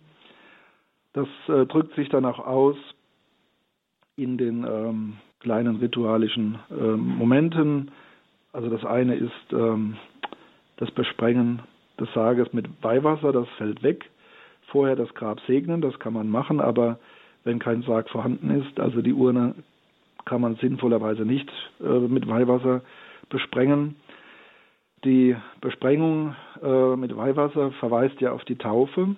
Das 1.12 1.28
äh, 1.48 1.66
drückt 1.66 1.94
sich 1.94 2.08
dann 2.08 2.24
auch 2.24 2.38
aus 2.38 2.76
in 4.22 4.36
den 4.36 4.64
ähm, 4.64 5.14
kleinen 5.40 5.76
ritualischen 5.76 6.58
ähm, 6.70 7.16
Momenten. 7.16 7.90
Also 8.52 8.68
das 8.68 8.84
eine 8.84 9.14
ist 9.14 9.52
ähm, 9.52 9.96
das 10.76 10.90
Besprengen 10.90 11.60
des 11.98 12.12
Sarges 12.14 12.52
mit 12.52 12.66
Weihwasser, 12.82 13.32
das 13.32 13.48
fällt 13.56 13.82
weg. 13.82 14.10
Vorher 14.68 14.96
das 14.96 15.12
Grab 15.14 15.40
segnen, 15.46 15.80
das 15.80 15.98
kann 15.98 16.12
man 16.12 16.28
machen, 16.28 16.60
aber 16.60 16.98
wenn 17.44 17.58
kein 17.58 17.82
Sarg 17.82 18.08
vorhanden 18.10 18.50
ist, 18.50 18.78
also 18.78 19.02
die 19.02 19.12
Urne 19.12 19.54
kann 20.24 20.40
man 20.40 20.56
sinnvollerweise 20.56 21.22
nicht 21.22 21.50
äh, 21.80 21.98
mit 21.98 22.28
Weihwasser 22.28 22.82
besprengen. 23.30 23.96
Die 25.04 25.34
Besprengung 25.60 26.36
äh, 26.62 26.96
mit 26.96 27.16
Weihwasser 27.16 27.72
verweist 27.72 28.20
ja 28.20 28.32
auf 28.32 28.44
die 28.44 28.56
Taufe, 28.56 29.16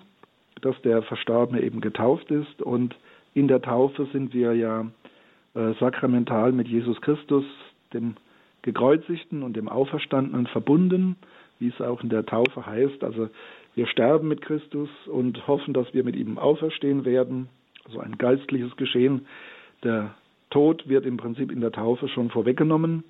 dass 0.61 0.81
der 0.81 1.01
Verstorbene 1.03 1.61
eben 1.61 1.81
getauft 1.81 2.31
ist 2.31 2.61
und 2.61 2.95
in 3.33 3.47
der 3.47 3.61
Taufe 3.61 4.07
sind 4.11 4.33
wir 4.33 4.53
ja 4.53 4.85
äh, 5.55 5.73
sakramental 5.79 6.51
mit 6.51 6.67
Jesus 6.67 6.99
Christus, 7.01 7.45
dem 7.93 8.15
Gekreuzigten 8.61 9.43
und 9.43 9.55
dem 9.55 9.67
Auferstandenen 9.67 10.47
verbunden, 10.47 11.15
wie 11.59 11.67
es 11.67 11.81
auch 11.81 12.01
in 12.01 12.09
der 12.09 12.25
Taufe 12.25 12.65
heißt. 12.65 13.03
Also 13.03 13.29
wir 13.75 13.87
sterben 13.87 14.27
mit 14.27 14.41
Christus 14.41 14.89
und 15.07 15.47
hoffen, 15.47 15.73
dass 15.73 15.93
wir 15.93 16.03
mit 16.03 16.15
ihm 16.15 16.37
auferstehen 16.37 17.05
werden. 17.05 17.49
Also 17.85 17.99
ein 17.99 18.17
geistliches 18.17 18.75
Geschehen. 18.77 19.27
Der 19.83 20.15
Tod 20.49 20.87
wird 20.87 21.05
im 21.05 21.17
Prinzip 21.17 21.51
in 21.51 21.61
der 21.61 21.71
Taufe 21.71 22.07
schon 22.07 22.29
vorweggenommen 22.29 23.03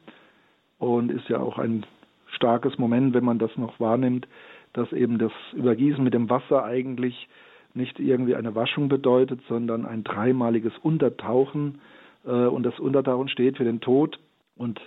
und 0.79 1.11
ist 1.11 1.29
ja 1.29 1.39
auch 1.39 1.59
ein 1.59 1.85
starkes 2.27 2.77
Moment, 2.77 3.13
wenn 3.13 3.25
man 3.25 3.37
das 3.37 3.55
noch 3.57 3.79
wahrnimmt, 3.79 4.27
dass 4.73 4.91
eben 4.91 5.19
das 5.19 5.31
Übergießen 5.53 6.03
mit 6.03 6.13
dem 6.13 6.29
Wasser 6.29 6.63
eigentlich 6.63 7.27
nicht 7.73 7.99
irgendwie 7.99 8.35
eine 8.35 8.55
Waschung 8.55 8.89
bedeutet, 8.89 9.41
sondern 9.47 9.85
ein 9.85 10.03
dreimaliges 10.03 10.73
Untertauchen. 10.81 11.79
Äh, 12.25 12.29
und 12.29 12.63
das 12.63 12.79
Untertauchen 12.79 13.29
steht 13.29 13.57
für 13.57 13.63
den 13.63 13.81
Tod 13.81 14.19
und 14.55 14.79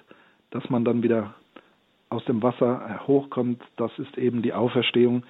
dass 0.51 0.68
man 0.70 0.85
dann 0.85 1.03
wieder 1.03 1.35
aus 2.09 2.25
dem 2.25 2.42
Wasser 2.42 3.01
hochkommt, 3.07 3.62
das 3.77 3.90
ist 3.99 4.16
eben 4.16 4.42
die 4.42 4.53
Auferstehung. 4.53 5.25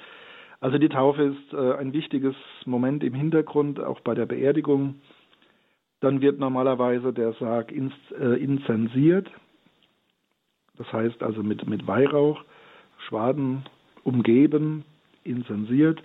Also 0.60 0.78
die 0.78 0.88
Taufe 0.88 1.22
ist 1.22 1.52
äh, 1.52 1.74
ein 1.74 1.92
wichtiges 1.92 2.34
Moment 2.64 3.02
im 3.04 3.14
Hintergrund, 3.14 3.80
auch 3.80 4.00
bei 4.00 4.14
der 4.14 4.26
Beerdigung. 4.26 4.96
Dann 6.00 6.20
wird 6.20 6.38
normalerweise 6.38 7.12
der 7.12 7.32
Sarg 7.34 7.72
äh, 7.72 8.42
inzensiert, 8.42 9.30
das 10.76 10.92
heißt 10.92 11.22
also 11.22 11.42
mit, 11.42 11.66
mit 11.66 11.86
Weihrauch, 11.86 12.44
Schwaden 13.08 13.64
umgeben, 14.04 14.84
inzensiert. 15.24 16.02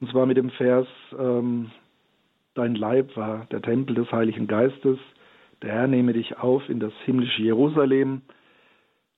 Und 0.00 0.10
zwar 0.10 0.26
mit 0.26 0.36
dem 0.36 0.50
Vers, 0.50 0.86
ähm, 1.18 1.70
Dein 2.54 2.74
Leib 2.74 3.16
war 3.16 3.46
der 3.52 3.62
Tempel 3.62 3.94
des 3.94 4.10
Heiligen 4.10 4.46
Geistes, 4.48 4.98
der 5.62 5.72
Herr 5.72 5.86
nehme 5.86 6.12
dich 6.12 6.38
auf 6.38 6.68
in 6.68 6.80
das 6.80 6.92
himmlische 7.04 7.42
Jerusalem. 7.42 8.22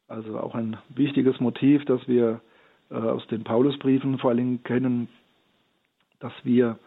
Also 0.07 0.39
auch 0.39 0.55
ein 0.55 0.77
wichtiges 0.91 1.41
Motiv, 1.41 1.85
das 1.87 2.07
wir 2.07 2.41
äh, 2.91 2.95
aus 2.95 3.27
den 3.29 3.45
Paulusbriefen 3.45 4.19
vor 4.19 4.31
allen 4.31 4.39
Dingen 4.39 4.65
kennen, 4.65 5.09
dass 6.21 6.33
wir, 6.43 6.79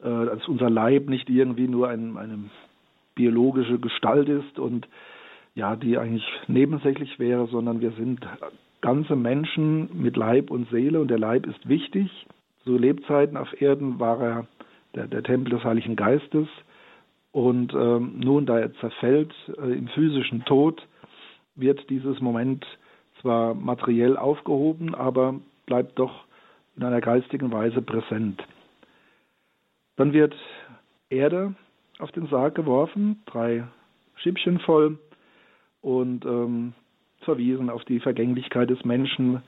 äh, 0.00 0.04
dass 0.04 0.46
unser 0.46 0.70
Leib 0.70 1.08
nicht 1.08 1.28
irgendwie 1.28 1.66
nur 1.66 1.88
ein, 1.88 2.16
eine 2.16 2.38
biologische 3.16 3.78
Gestalt 3.78 4.28
ist 4.28 4.58
und 4.58 4.86
ja, 5.56 5.74
die 5.74 5.98
eigentlich 5.98 6.24
nebensächlich 6.46 7.18
wäre, 7.18 7.48
sondern 7.48 7.80
wir 7.80 7.90
sind 7.92 8.24
ganze 8.80 9.16
Menschen 9.16 9.90
mit 10.00 10.16
Leib 10.16 10.52
und 10.52 10.70
Seele 10.70 11.00
und 11.00 11.08
der 11.08 11.18
Leib 11.18 11.46
ist 11.46 11.68
wichtig. 11.68 12.08
Zu 12.68 12.76
Lebzeiten 12.76 13.38
auf 13.38 13.62
Erden 13.62 13.98
war 13.98 14.20
er 14.20 14.46
der, 14.94 15.06
der 15.06 15.22
Tempel 15.22 15.54
des 15.54 15.64
Heiligen 15.64 15.96
Geistes 15.96 16.46
und 17.32 17.72
ähm, 17.72 18.20
nun, 18.20 18.44
da 18.44 18.58
er 18.58 18.74
zerfällt 18.74 19.32
äh, 19.56 19.72
im 19.72 19.88
physischen 19.88 20.44
Tod, 20.44 20.86
wird 21.54 21.88
dieses 21.88 22.20
Moment 22.20 22.66
zwar 23.22 23.54
materiell 23.54 24.18
aufgehoben, 24.18 24.94
aber 24.94 25.36
bleibt 25.64 25.98
doch 25.98 26.26
in 26.76 26.84
einer 26.84 27.00
geistigen 27.00 27.50
Weise 27.52 27.80
präsent. 27.80 28.44
Dann 29.96 30.12
wird 30.12 30.36
Erde 31.08 31.54
auf 32.00 32.12
den 32.12 32.26
Sarg 32.26 32.54
geworfen, 32.54 33.22
drei 33.24 33.64
Schippchen 34.16 34.58
voll 34.58 34.98
und 35.80 36.26
ähm, 36.26 36.74
verwiesen 37.20 37.70
auf 37.70 37.86
die 37.86 38.00
Vergänglichkeit 38.00 38.68
des 38.68 38.84
Menschen 38.84 39.42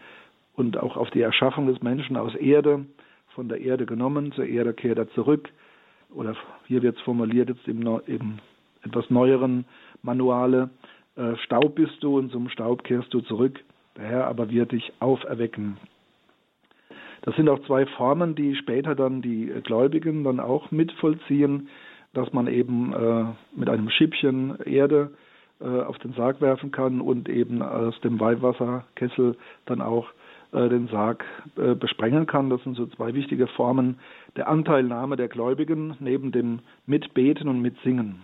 und 0.55 0.79
auch 0.79 0.97
auf 0.97 1.11
die 1.11 1.21
Erschaffung 1.21 1.67
des 1.67 1.83
Menschen 1.83 2.17
aus 2.17 2.35
Erde, 2.35 2.87
von 3.35 3.49
der 3.49 3.61
Erde 3.61 3.87
genommen, 3.87 4.33
zur 4.33 4.47
Erde 4.47 4.75
kehrt 4.75 4.99
er 4.99 5.09
zurück. 5.11 5.49
Oder 6.13 6.35
hier 6.67 6.83
wird 6.83 6.97
es 6.97 7.03
formuliert 7.03 7.49
jetzt 7.49 7.67
im, 7.69 7.87
im 8.07 8.39
etwas 8.83 9.09
neueren 9.11 9.65
Manuale, 10.03 10.71
äh, 11.17 11.37
Staub 11.45 11.75
bist 11.75 12.03
du 12.03 12.19
und 12.19 12.33
zum 12.33 12.49
Staub 12.49 12.85
kehrst 12.85 13.13
du 13.13 13.21
zurück. 13.21 13.61
Der 13.97 14.05
Herr 14.05 14.27
aber 14.27 14.51
wird 14.51 14.73
dich 14.73 14.93
auferwecken. 15.01 15.77
Das 17.23 17.37
sind 17.37 17.49
auch 17.49 17.61
zwei 17.67 17.85
Formen, 17.87 18.35
die 18.35 18.55
später 18.57 18.95
dann 18.95 19.21
die 19.21 19.47
Gläubigen 19.65 20.25
dann 20.25 20.41
auch 20.41 20.71
mitvollziehen, 20.71 21.69
dass 22.15 22.33
man 22.33 22.47
eben 22.47 22.93
äh, 22.93 23.25
mit 23.55 23.69
einem 23.69 23.91
Schippchen 23.91 24.59
Erde 24.61 25.11
äh, 25.61 25.65
auf 25.65 25.99
den 25.99 26.15
Sarg 26.15 26.41
werfen 26.41 26.71
kann 26.71 27.01
und 27.01 27.29
eben 27.29 27.63
aus 27.63 28.01
dem 28.01 28.19
Weihwasserkessel 28.19 29.37
dann 29.67 29.83
auch 29.83 30.09
den 30.53 30.89
Sarg 30.89 31.25
äh, 31.57 31.75
besprengen 31.75 32.27
kann. 32.27 32.51
Das 32.51 32.63
sind 32.65 32.77
so 32.77 32.87
zwei 32.87 33.15
wichtige 33.15 33.47
Formen 33.47 33.99
der 34.37 34.49
Anteilnahme 34.49 35.17
der 35.17 35.29
Gläubigen 35.29 35.97
neben 36.01 36.33
dem 36.33 36.61
Mitbeten 36.87 37.49
und 37.49 37.61
Mitsingen. 37.61 38.23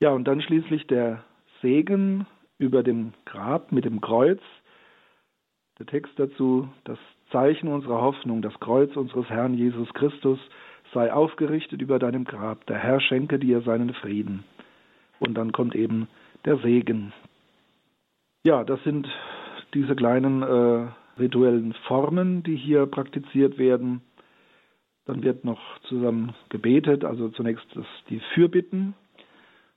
Ja, 0.00 0.10
und 0.10 0.24
dann 0.24 0.40
schließlich 0.40 0.86
der 0.86 1.24
Segen 1.62 2.26
über 2.58 2.82
dem 2.82 3.12
Grab 3.24 3.72
mit 3.72 3.84
dem 3.84 4.00
Kreuz. 4.00 4.40
Der 5.78 5.86
Text 5.86 6.12
dazu, 6.16 6.68
das 6.84 6.98
Zeichen 7.30 7.68
unserer 7.68 8.00
Hoffnung, 8.00 8.40
das 8.40 8.58
Kreuz 8.60 8.96
unseres 8.96 9.28
Herrn 9.28 9.54
Jesus 9.54 9.92
Christus 9.94 10.38
sei 10.94 11.12
aufgerichtet 11.12 11.82
über 11.82 11.98
deinem 11.98 12.24
Grab. 12.24 12.64
Der 12.66 12.78
Herr 12.78 13.00
schenke 13.00 13.38
dir 13.38 13.60
seinen 13.62 13.92
Frieden. 13.94 14.44
Und 15.18 15.34
dann 15.34 15.52
kommt 15.52 15.74
eben 15.74 16.08
der 16.44 16.58
Segen. 16.58 17.12
Ja, 18.44 18.64
das 18.64 18.82
sind 18.84 19.08
diese 19.74 19.94
kleinen 19.94 20.42
äh, 20.42 20.86
rituellen 21.18 21.74
Formen, 21.86 22.42
die 22.42 22.56
hier 22.56 22.86
praktiziert 22.86 23.58
werden. 23.58 24.02
Dann 25.06 25.22
wird 25.22 25.44
noch 25.44 25.60
zusammen 25.82 26.34
gebetet, 26.48 27.04
also 27.04 27.28
zunächst 27.28 27.66
das, 27.74 27.86
die 28.10 28.20
Fürbitten, 28.34 28.94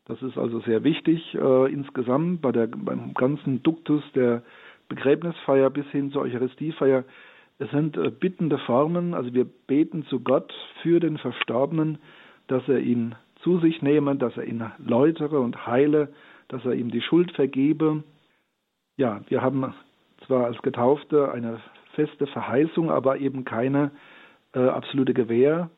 das 0.09 0.23
ist 0.23 0.39
also 0.39 0.59
sehr 0.61 0.83
wichtig 0.83 1.35
äh, 1.35 1.71
insgesamt 1.71 2.41
bei 2.41 2.51
der, 2.51 2.65
beim 2.65 3.13
ganzen 3.13 3.61
Duktus 3.61 4.01
der 4.15 4.41
Begräbnisfeier 4.87 5.69
bis 5.69 5.85
hin 5.91 6.11
zur 6.11 6.23
Eucharistiefeier. 6.23 7.03
Es 7.59 7.69
sind 7.69 7.95
äh, 7.95 8.09
bittende 8.09 8.57
Formen, 8.57 9.13
also 9.13 9.31
wir 9.35 9.45
beten 9.45 10.07
zu 10.07 10.21
Gott 10.21 10.51
für 10.81 10.99
den 10.99 11.19
Verstorbenen, 11.19 11.99
dass 12.47 12.67
er 12.67 12.79
ihn 12.79 13.13
zu 13.43 13.59
sich 13.59 13.83
nehme, 13.83 14.15
dass 14.15 14.35
er 14.35 14.45
ihn 14.45 14.63
läutere 14.79 15.39
und 15.39 15.67
heile, 15.67 16.11
dass 16.47 16.65
er 16.65 16.73
ihm 16.73 16.89
die 16.89 17.01
Schuld 17.01 17.31
vergebe. 17.33 18.03
Ja, 18.99 19.21
wir 19.29 19.41
haben 19.41 19.73
zwar 20.27 20.43
als 20.43 20.61
Getaufte 20.61 21.31
eine 21.31 21.61
feste 21.93 22.27
Verheißung, 22.27 22.91
aber 22.91 23.17
eben 23.19 23.45
keine 23.45 23.91
äh, 24.53 24.59
absolute 24.59 25.13
Gewähr, 25.13 25.69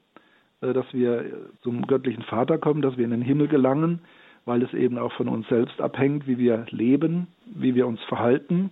äh, 0.61 0.73
dass 0.73 0.91
wir 0.91 1.31
zum 1.61 1.85
göttlichen 1.85 2.23
Vater 2.23 2.57
kommen, 2.57 2.81
dass 2.81 2.97
wir 2.97 3.05
in 3.05 3.11
den 3.11 3.21
Himmel 3.21 3.47
gelangen, 3.47 3.99
weil 4.45 4.63
es 4.63 4.73
eben 4.73 4.97
auch 4.97 5.13
von 5.13 5.27
uns 5.27 5.47
selbst 5.49 5.79
abhängt, 5.79 6.25
wie 6.25 6.39
wir 6.39 6.65
leben, 6.71 7.27
wie 7.45 7.75
wir 7.75 7.85
uns 7.85 8.01
verhalten. 8.05 8.71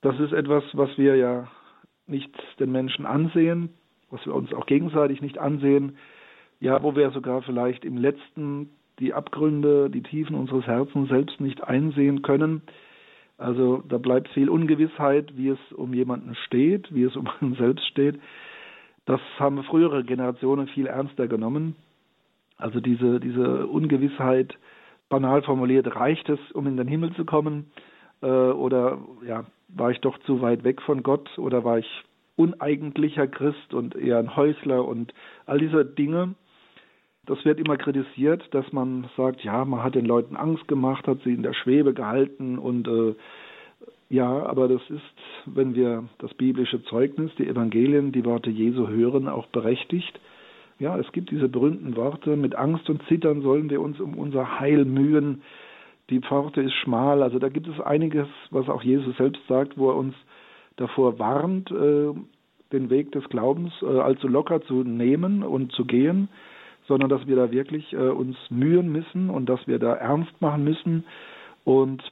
Das 0.00 0.20
ist 0.20 0.32
etwas, 0.32 0.62
was 0.74 0.96
wir 0.96 1.16
ja 1.16 1.48
nicht 2.06 2.30
den 2.60 2.70
Menschen 2.70 3.06
ansehen, 3.06 3.70
was 4.10 4.24
wir 4.24 4.36
uns 4.36 4.54
auch 4.54 4.66
gegenseitig 4.66 5.20
nicht 5.20 5.38
ansehen, 5.38 5.98
ja, 6.60 6.80
wo 6.80 6.94
wir 6.94 7.10
sogar 7.10 7.42
vielleicht 7.42 7.84
im 7.84 7.96
letzten 7.96 8.70
die 8.98 9.12
Abgründe, 9.12 9.90
die 9.90 10.02
Tiefen 10.02 10.36
unseres 10.36 10.66
Herzens 10.66 11.08
selbst 11.08 11.40
nicht 11.40 11.62
einsehen 11.64 12.22
können. 12.22 12.62
Also 13.36 13.82
da 13.88 13.98
bleibt 13.98 14.28
viel 14.28 14.48
Ungewissheit, 14.48 15.36
wie 15.36 15.48
es 15.48 15.72
um 15.72 15.92
jemanden 15.92 16.34
steht, 16.46 16.94
wie 16.94 17.02
es 17.02 17.16
um 17.16 17.28
uns 17.40 17.58
selbst 17.58 17.86
steht. 17.88 18.20
Das 19.06 19.20
haben 19.38 19.62
frühere 19.64 20.04
Generationen 20.04 20.68
viel 20.68 20.86
ernster 20.86 21.28
genommen. 21.28 21.76
Also 22.56 22.80
diese, 22.80 23.20
diese 23.20 23.66
Ungewissheit, 23.66 24.54
banal 25.08 25.42
formuliert, 25.42 25.94
reicht 25.96 26.28
es, 26.28 26.38
um 26.52 26.66
in 26.66 26.76
den 26.76 26.88
Himmel 26.88 27.12
zu 27.14 27.24
kommen? 27.24 27.70
Äh, 28.22 28.26
oder 28.26 28.98
ja, 29.26 29.44
war 29.68 29.90
ich 29.90 30.00
doch 30.00 30.18
zu 30.20 30.40
weit 30.40 30.64
weg 30.64 30.80
von 30.82 31.02
Gott? 31.02 31.38
Oder 31.38 31.64
war 31.64 31.78
ich 31.78 32.04
uneigentlicher 32.36 33.26
Christ 33.26 33.74
und 33.74 33.94
eher 33.94 34.18
ein 34.18 34.36
Heuchler 34.36 34.84
und 34.84 35.12
all 35.46 35.58
diese 35.58 35.84
Dinge? 35.84 36.34
Das 37.26 37.42
wird 37.44 37.58
immer 37.58 37.76
kritisiert, 37.76 38.42
dass 38.52 38.70
man 38.72 39.08
sagt, 39.16 39.42
ja, 39.42 39.64
man 39.64 39.82
hat 39.82 39.94
den 39.94 40.04
Leuten 40.04 40.36
Angst 40.36 40.68
gemacht, 40.68 41.06
hat 41.06 41.18
sie 41.24 41.32
in 41.32 41.42
der 41.42 41.54
Schwebe 41.54 41.94
gehalten 41.94 42.58
und 42.58 42.86
äh, 42.86 43.14
ja, 44.10 44.44
aber 44.46 44.68
das 44.68 44.82
ist, 44.90 45.46
wenn 45.46 45.74
wir 45.74 46.04
das 46.18 46.32
biblische 46.34 46.82
Zeugnis, 46.84 47.30
die 47.38 47.48
Evangelien, 47.48 48.12
die 48.12 48.24
Worte 48.24 48.50
Jesu 48.50 48.86
hören, 48.88 49.28
auch 49.28 49.46
berechtigt. 49.46 50.20
Ja, 50.78 50.98
es 50.98 51.10
gibt 51.12 51.30
diese 51.30 51.48
berühmten 51.48 51.96
Worte, 51.96 52.36
mit 52.36 52.54
Angst 52.54 52.90
und 52.90 53.02
Zittern 53.08 53.40
sollen 53.40 53.70
wir 53.70 53.80
uns 53.80 53.98
um 54.00 54.14
unser 54.18 54.60
Heil 54.60 54.84
mühen. 54.84 55.42
Die 56.10 56.20
Pforte 56.20 56.60
ist 56.60 56.74
schmal, 56.74 57.22
also 57.22 57.38
da 57.38 57.48
gibt 57.48 57.66
es 57.66 57.80
einiges, 57.80 58.28
was 58.50 58.68
auch 58.68 58.82
Jesus 58.82 59.16
selbst 59.16 59.40
sagt, 59.48 59.78
wo 59.78 59.90
er 59.90 59.96
uns 59.96 60.14
davor 60.76 61.18
warnt, 61.18 61.70
äh, 61.70 62.12
den 62.72 62.90
Weg 62.90 63.12
des 63.12 63.26
Glaubens 63.30 63.72
äh, 63.82 63.86
allzu 63.86 64.28
locker 64.28 64.60
zu 64.62 64.84
nehmen 64.84 65.42
und 65.42 65.72
zu 65.72 65.86
gehen 65.86 66.28
sondern 66.86 67.08
dass 67.08 67.26
wir 67.26 67.36
da 67.36 67.50
wirklich 67.50 67.92
äh, 67.92 67.96
uns 67.96 68.36
mühen 68.50 68.90
müssen 68.90 69.30
und 69.30 69.46
dass 69.48 69.66
wir 69.66 69.78
da 69.78 69.94
ernst 69.94 70.40
machen 70.40 70.64
müssen. 70.64 71.04
Und 71.64 72.02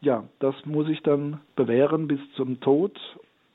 ja, 0.00 0.24
das 0.38 0.54
muss 0.64 0.88
ich 0.88 1.02
dann 1.02 1.40
bewähren 1.56 2.08
bis 2.08 2.20
zum 2.36 2.60
Tod. 2.60 2.98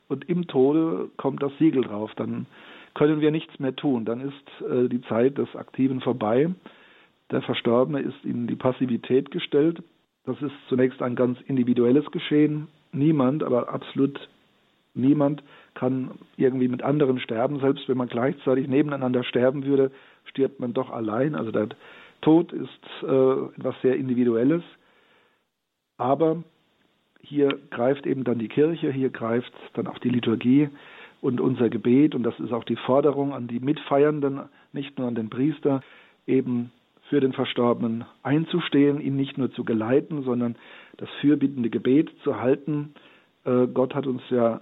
Und 0.08 0.28
im 0.30 0.48
Tode 0.48 1.10
kommt 1.18 1.42
das 1.42 1.52
Siegel 1.58 1.84
drauf. 1.84 2.12
Dann 2.16 2.46
können 2.94 3.22
wir 3.22 3.32
nichts 3.32 3.60
mehr 3.60 3.76
tun. 3.76 4.06
Dann 4.06 4.22
ist 4.22 4.68
äh, 4.70 4.90
die 4.90 5.02
Zeit 5.04 5.38
des 5.38 5.56
Aktiven 5.56 6.02
vorbei. 6.02 6.50
Der 7.32 7.42
Verstorbene 7.42 8.00
ist 8.00 8.24
in 8.24 8.48
die 8.48 8.56
Passivität 8.56 9.32
gestellt. 9.32 9.82
Das 10.26 10.42
ist 10.42 10.54
zunächst 10.70 11.02
ein 11.02 11.16
ganz 11.16 11.40
individuelles 11.48 12.06
Geschehen. 12.12 12.68
Niemand, 12.92 13.44
aber 13.44 13.70
absolut 13.70 14.30
niemand 14.94 15.44
kann 15.74 16.12
irgendwie 16.38 16.68
mit 16.68 16.84
anderen 16.84 17.20
sterben. 17.20 17.60
Selbst 17.60 17.90
wenn 17.90 17.98
man 17.98 18.08
gleichzeitig 18.08 18.68
nebeneinander 18.68 19.24
sterben 19.24 19.66
würde, 19.66 19.92
stirbt 20.26 20.60
man 20.60 20.74
doch 20.74 20.90
allein. 20.90 21.36
Also 21.36 21.52
der 21.52 21.70
Tod 22.22 22.52
ist 22.54 22.70
äh, 23.04 23.46
etwas 23.58 23.76
sehr 23.82 23.96
Individuelles. 23.96 24.64
Aber 25.98 26.44
hier 27.22 27.60
greift 27.70 28.06
eben 28.06 28.24
dann 28.24 28.40
die 28.40 28.48
Kirche, 28.48 28.92
hier 28.92 29.10
greift 29.10 29.54
dann 29.74 29.88
auch 29.88 30.00
die 30.00 30.10
Liturgie 30.10 30.70
und 31.22 31.40
unser 31.40 31.70
Gebet. 31.70 32.16
Und 32.16 32.24
das 32.24 32.40
ist 32.40 32.52
auch 32.52 32.64
die 32.64 32.76
Forderung 32.76 33.34
an 33.34 33.48
die 33.48 33.60
Mitfeiernden, 33.60 34.42
nicht 34.74 34.98
nur 34.98 35.08
an 35.08 35.16
den 35.16 35.30
Priester, 35.30 35.82
eben 36.28 36.72
für 37.10 37.20
den 37.20 37.34
Verstorbenen 37.34 38.06
einzustehen, 38.24 39.00
ihn 39.00 39.16
nicht 39.16 39.38
nur 39.38 39.52
zu 39.52 39.64
geleiten, 39.64 40.24
sondern 40.24 40.56
das 40.98 41.10
fürbittende 41.22 41.70
Gebet 41.70 42.12
zu 42.24 42.40
halten. 42.40 42.94
Äh, 43.46 43.68
Gott 43.68 43.94
hat 43.94 44.08
uns 44.08 44.22
ja 44.30 44.62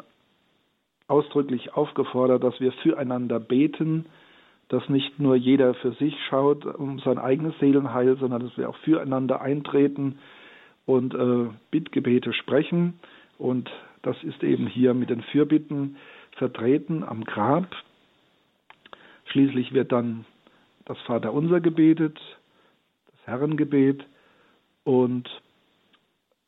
ausdrücklich 1.08 1.74
aufgefordert, 1.74 2.44
dass 2.44 2.60
wir 2.60 2.72
füreinander 2.72 3.40
beten, 3.40 4.06
dass 4.72 4.88
nicht 4.88 5.20
nur 5.20 5.36
jeder 5.36 5.74
für 5.74 5.92
sich 5.92 6.16
schaut 6.30 6.66
um 6.66 7.00
sein 7.00 7.20
eigenes 7.20 7.54
Seelenheil, 7.60 8.16
sondern 8.16 8.42
dass 8.42 8.58
wir 8.58 8.70
auch 8.70 8.78
füreinander 8.78 9.42
eintreten 9.42 10.18
und 10.86 11.14
äh, 11.14 11.50
Bittgebete 11.72 12.32
sprechen. 12.32 12.98
Und 13.38 13.70
das 14.02 14.16
ist 14.24 14.42
eben 14.44 14.68
hier 14.68 14.94
mit 14.94 15.10
den 15.10 15.24
Fürbitten 15.24 15.98
vertreten 16.38 17.04
am 17.04 17.26
Grab. 17.26 17.68
Schließlich 19.26 19.74
wird 19.74 19.92
dann 19.92 20.24
das 20.86 20.98
Vaterunser 21.00 21.60
gebetet, 21.60 22.18
das 23.08 23.28
Herrengebet 23.28 24.06
und 24.86 25.30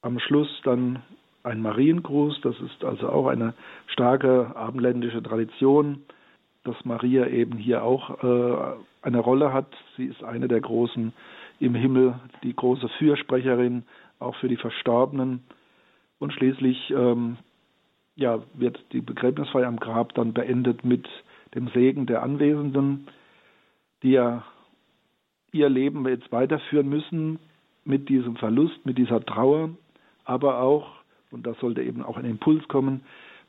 am 0.01 0.17
Schluss 0.19 0.47
dann 0.63 1.01
ein 1.43 1.61
Mariengruß. 1.61 2.39
Das 2.41 2.55
ist 2.61 2.85
also 2.85 3.09
auch 3.09 3.27
eine 3.27 3.53
starke 3.87 4.55
abendländische 4.55 5.21
Tradition 5.21 6.03
dass 6.63 6.75
Maria 6.85 7.27
eben 7.27 7.57
hier 7.57 7.83
auch 7.83 8.23
äh, 8.23 8.75
eine 9.01 9.19
Rolle 9.19 9.53
hat. 9.53 9.67
Sie 9.97 10.05
ist 10.05 10.23
eine 10.23 10.47
der 10.47 10.61
großen 10.61 11.13
im 11.59 11.75
Himmel, 11.75 12.15
die 12.43 12.55
große 12.55 12.89
Fürsprecherin, 12.97 13.83
auch 14.19 14.35
für 14.37 14.47
die 14.47 14.57
Verstorbenen. 14.57 15.43
Und 16.19 16.33
schließlich 16.33 16.91
ähm, 16.91 17.37
ja, 18.15 18.39
wird 18.53 18.79
die 18.91 19.01
Begräbnisfeier 19.01 19.67
am 19.67 19.79
Grab 19.79 20.13
dann 20.15 20.33
beendet 20.33 20.85
mit 20.85 21.07
dem 21.55 21.67
Segen 21.69 22.05
der 22.05 22.23
Anwesenden, 22.23 23.07
die 24.01 24.11
ja 24.11 24.43
ihr 25.51 25.69
Leben 25.69 26.07
jetzt 26.07 26.31
weiterführen 26.31 26.89
müssen 26.89 27.39
mit 27.85 28.09
diesem 28.09 28.35
Verlust, 28.37 28.85
mit 28.85 28.97
dieser 28.97 29.23
Trauer, 29.25 29.69
aber 30.25 30.59
auch, 30.59 30.87
und 31.31 31.45
da 31.45 31.53
sollte 31.55 31.83
eben 31.83 32.03
auch 32.03 32.17
ein 32.17 32.25
Impuls 32.25 32.67
kommen, 32.67 33.03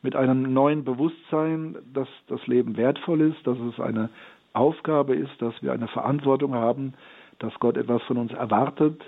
mit 0.05 0.14
einem 0.17 0.53
neuen 0.53 0.85
Bewusstsein, 0.85 1.77
dass 1.95 2.09
das 2.29 2.47
Leben 2.47 2.77
wertvoll 2.77 3.23
ist, 3.23 3.45
dass 3.47 3.59
es 3.59 3.81
eine 3.81 4.11
Aufgabe 4.53 5.17
ist, 5.17 5.33
dass 5.40 5.55
wir 5.62 5.73
eine 5.73 5.88
Verantwortung 5.88 6.55
haben, 6.55 6.93
dass 7.38 7.55
Gott 7.59 7.79
etwas 7.79 8.03
von 8.03 8.19
uns 8.19 8.31
erwartet 8.31 9.03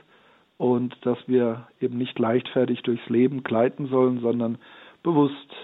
und 0.56 0.96
dass 1.04 1.18
wir 1.28 1.68
eben 1.82 1.98
nicht 1.98 2.18
leichtfertig 2.18 2.82
durchs 2.82 3.06
Leben 3.11 3.44
gleiten 3.44 3.88
sollen, 3.88 4.20
sondern 4.20 4.56
bewusst 5.02 5.54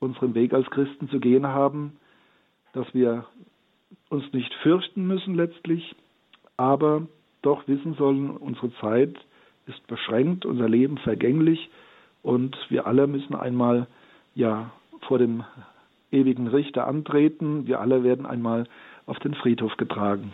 unseren 0.00 0.34
Weg 0.34 0.52
als 0.52 0.68
Christen 0.70 1.08
zu 1.08 1.20
gehen 1.20 1.46
haben, 1.46 1.96
dass 2.72 2.92
wir 2.92 3.26
uns 4.10 4.24
nicht 4.32 4.52
fürchten 4.62 5.06
müssen 5.06 5.36
letztlich, 5.36 5.94
aber 6.56 7.06
doch 7.42 7.68
wissen 7.68 7.94
sollen, 7.94 8.30
unsere 8.30 8.74
Zeit 8.80 9.14
ist 9.66 9.86
beschränkt, 9.86 10.44
unser 10.44 10.68
Leben 10.68 10.98
vergänglich 10.98 11.70
und 12.22 12.56
wir 12.70 12.88
alle 12.88 13.06
müssen 13.06 13.36
einmal 13.36 13.86
ja 14.38 14.70
vor 15.08 15.18
dem 15.18 15.44
ewigen 16.12 16.46
Richter 16.46 16.86
antreten. 16.86 17.66
Wir 17.66 17.80
alle 17.80 18.04
werden 18.04 18.24
einmal 18.24 18.64
auf 19.04 19.18
den 19.18 19.34
Friedhof 19.34 19.76
getragen. 19.76 20.32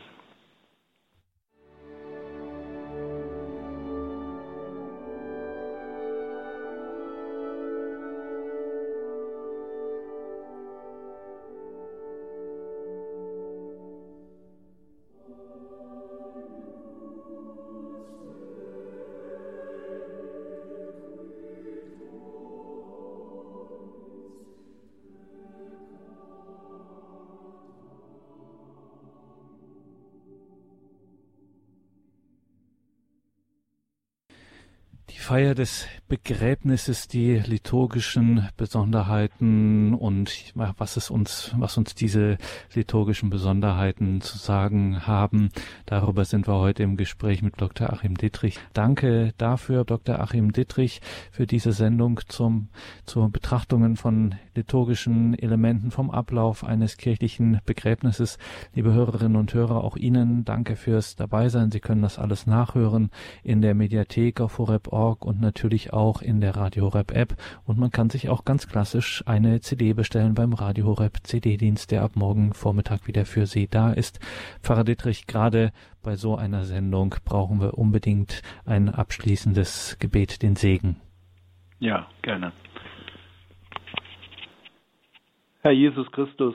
Feier 35.34 35.56
des 35.56 35.88
Begräbnisses 36.06 37.08
die 37.08 37.38
liturgischen 37.38 38.48
Besonderheiten 38.58 39.94
und 39.94 40.52
was 40.54 40.98
es 40.98 41.08
uns, 41.08 41.54
was 41.56 41.78
uns 41.78 41.94
diese 41.94 42.36
liturgischen 42.74 43.30
Besonderheiten 43.30 44.20
zu 44.20 44.36
sagen 44.36 45.06
haben. 45.06 45.48
Darüber 45.86 46.26
sind 46.26 46.46
wir 46.46 46.56
heute 46.56 46.82
im 46.82 46.98
Gespräch 46.98 47.40
mit 47.40 47.58
Dr. 47.58 47.90
Achim 47.90 48.16
Dittrich. 48.18 48.58
Danke 48.74 49.32
dafür, 49.38 49.84
Dr. 49.84 50.20
Achim 50.20 50.52
Dittrich, 50.52 51.00
für 51.30 51.46
diese 51.46 51.72
Sendung 51.72 52.20
zum, 52.28 52.68
zur 53.06 53.30
Betrachtungen 53.30 53.96
von 53.96 54.34
liturgischen 54.54 55.38
Elementen 55.38 55.90
vom 55.90 56.10
Ablauf 56.10 56.64
eines 56.64 56.98
kirchlichen 56.98 57.60
Begräbnisses. 57.64 58.36
Liebe 58.74 58.92
Hörerinnen 58.92 59.36
und 59.36 59.54
Hörer, 59.54 59.82
auch 59.82 59.96
Ihnen 59.96 60.44
danke 60.44 60.76
fürs 60.76 61.16
Dabeisein. 61.16 61.70
Sie 61.70 61.80
können 61.80 62.02
das 62.02 62.18
alles 62.18 62.46
nachhören 62.46 63.10
in 63.42 63.62
der 63.62 63.74
Mediathek 63.74 64.42
auf 64.42 64.58
horeb.org 64.58 65.24
und 65.24 65.40
natürlich 65.40 65.93
auch 65.94 66.20
in 66.20 66.40
der 66.40 66.56
Radio 66.56 66.84
Horeb 66.84 67.12
App. 67.12 67.34
Und 67.64 67.78
man 67.78 67.90
kann 67.90 68.10
sich 68.10 68.28
auch 68.28 68.44
ganz 68.44 68.68
klassisch 68.68 69.22
eine 69.26 69.60
CD 69.60 69.92
bestellen 69.92 70.34
beim 70.34 70.52
Radio 70.52 70.86
Horeb 70.86 71.18
CD-Dienst, 71.22 71.90
der 71.90 72.02
ab 72.02 72.12
morgen 72.14 72.52
Vormittag 72.52 73.06
wieder 73.06 73.24
für 73.24 73.46
Sie 73.46 73.68
da 73.68 73.92
ist. 73.92 74.20
Pfarrer 74.62 74.84
Dittrich, 74.84 75.26
gerade 75.26 75.72
bei 76.02 76.16
so 76.16 76.36
einer 76.36 76.64
Sendung 76.64 77.14
brauchen 77.24 77.60
wir 77.60 77.78
unbedingt 77.78 78.42
ein 78.66 78.88
abschließendes 78.88 79.98
Gebet, 79.98 80.42
den 80.42 80.56
Segen. 80.56 80.96
Ja, 81.78 82.06
gerne. 82.22 82.52
Herr 85.60 85.72
Jesus 85.72 86.10
Christus, 86.12 86.54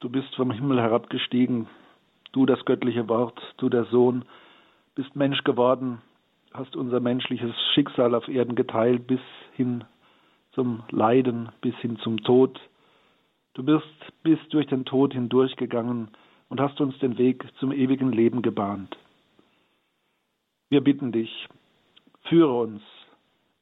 du 0.00 0.08
bist 0.08 0.34
vom 0.34 0.50
Himmel 0.50 0.80
herabgestiegen, 0.80 1.68
du 2.32 2.46
das 2.46 2.64
göttliche 2.64 3.08
Wort, 3.08 3.40
du 3.58 3.68
der 3.68 3.84
Sohn, 3.84 4.24
bist 4.96 5.14
Mensch 5.14 5.44
geworden, 5.44 6.02
hast 6.58 6.74
unser 6.74 6.98
menschliches 6.98 7.54
Schicksal 7.72 8.14
auf 8.14 8.26
Erden 8.28 8.56
geteilt 8.56 9.06
bis 9.06 9.20
hin 9.54 9.84
zum 10.52 10.82
Leiden, 10.90 11.50
bis 11.60 11.74
hin 11.76 11.98
zum 11.98 12.18
Tod. 12.22 12.58
Du 13.54 13.62
bist 13.62 13.86
bis 14.24 14.38
durch 14.50 14.66
den 14.66 14.84
Tod 14.84 15.12
hindurchgegangen 15.12 16.08
und 16.48 16.60
hast 16.60 16.80
uns 16.80 16.98
den 16.98 17.16
Weg 17.16 17.44
zum 17.60 17.70
ewigen 17.70 18.10
Leben 18.10 18.42
gebahnt. 18.42 18.96
Wir 20.68 20.82
bitten 20.82 21.12
dich, 21.12 21.48
führe 22.24 22.52
uns 22.52 22.82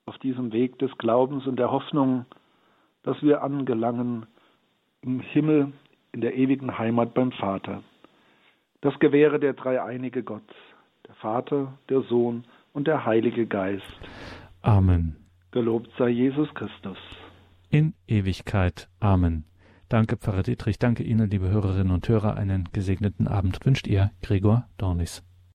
auf 0.06 0.16
diesem 0.18 0.52
Weg 0.52 0.78
des 0.78 0.96
Glaubens 0.96 1.46
und 1.46 1.56
der 1.56 1.70
Hoffnung, 1.70 2.24
dass 3.02 3.22
wir 3.22 3.42
angelangen 3.42 4.26
im 5.02 5.20
Himmel, 5.20 5.72
in 6.12 6.22
der 6.22 6.34
ewigen 6.34 6.78
Heimat 6.78 7.12
beim 7.12 7.30
Vater. 7.32 7.82
Das 8.80 8.98
gewähre 9.00 9.38
der 9.38 9.52
dreieinige 9.52 10.22
Gott, 10.22 10.42
der 11.06 11.14
Vater, 11.16 11.74
der 11.90 12.00
Sohn 12.02 12.44
und 12.76 12.86
der 12.86 13.06
Heilige 13.06 13.46
Geist. 13.46 14.00
Amen. 14.60 15.16
Gelobt 15.50 15.88
sei 15.96 16.10
Jesus 16.10 16.52
Christus. 16.52 16.98
In 17.70 17.94
Ewigkeit. 18.06 18.88
Amen. 19.00 19.44
Danke, 19.88 20.18
Pfarrer 20.18 20.42
Dietrich. 20.42 20.78
Danke 20.78 21.02
Ihnen, 21.02 21.30
liebe 21.30 21.48
Hörerinnen 21.48 21.90
und 21.90 22.06
Hörer. 22.06 22.36
Einen 22.36 22.68
gesegneten 22.72 23.28
Abend 23.28 23.64
wünscht 23.64 23.86
Ihr 23.86 24.10
Gregor 24.20 24.68
Dornis. 24.76 25.24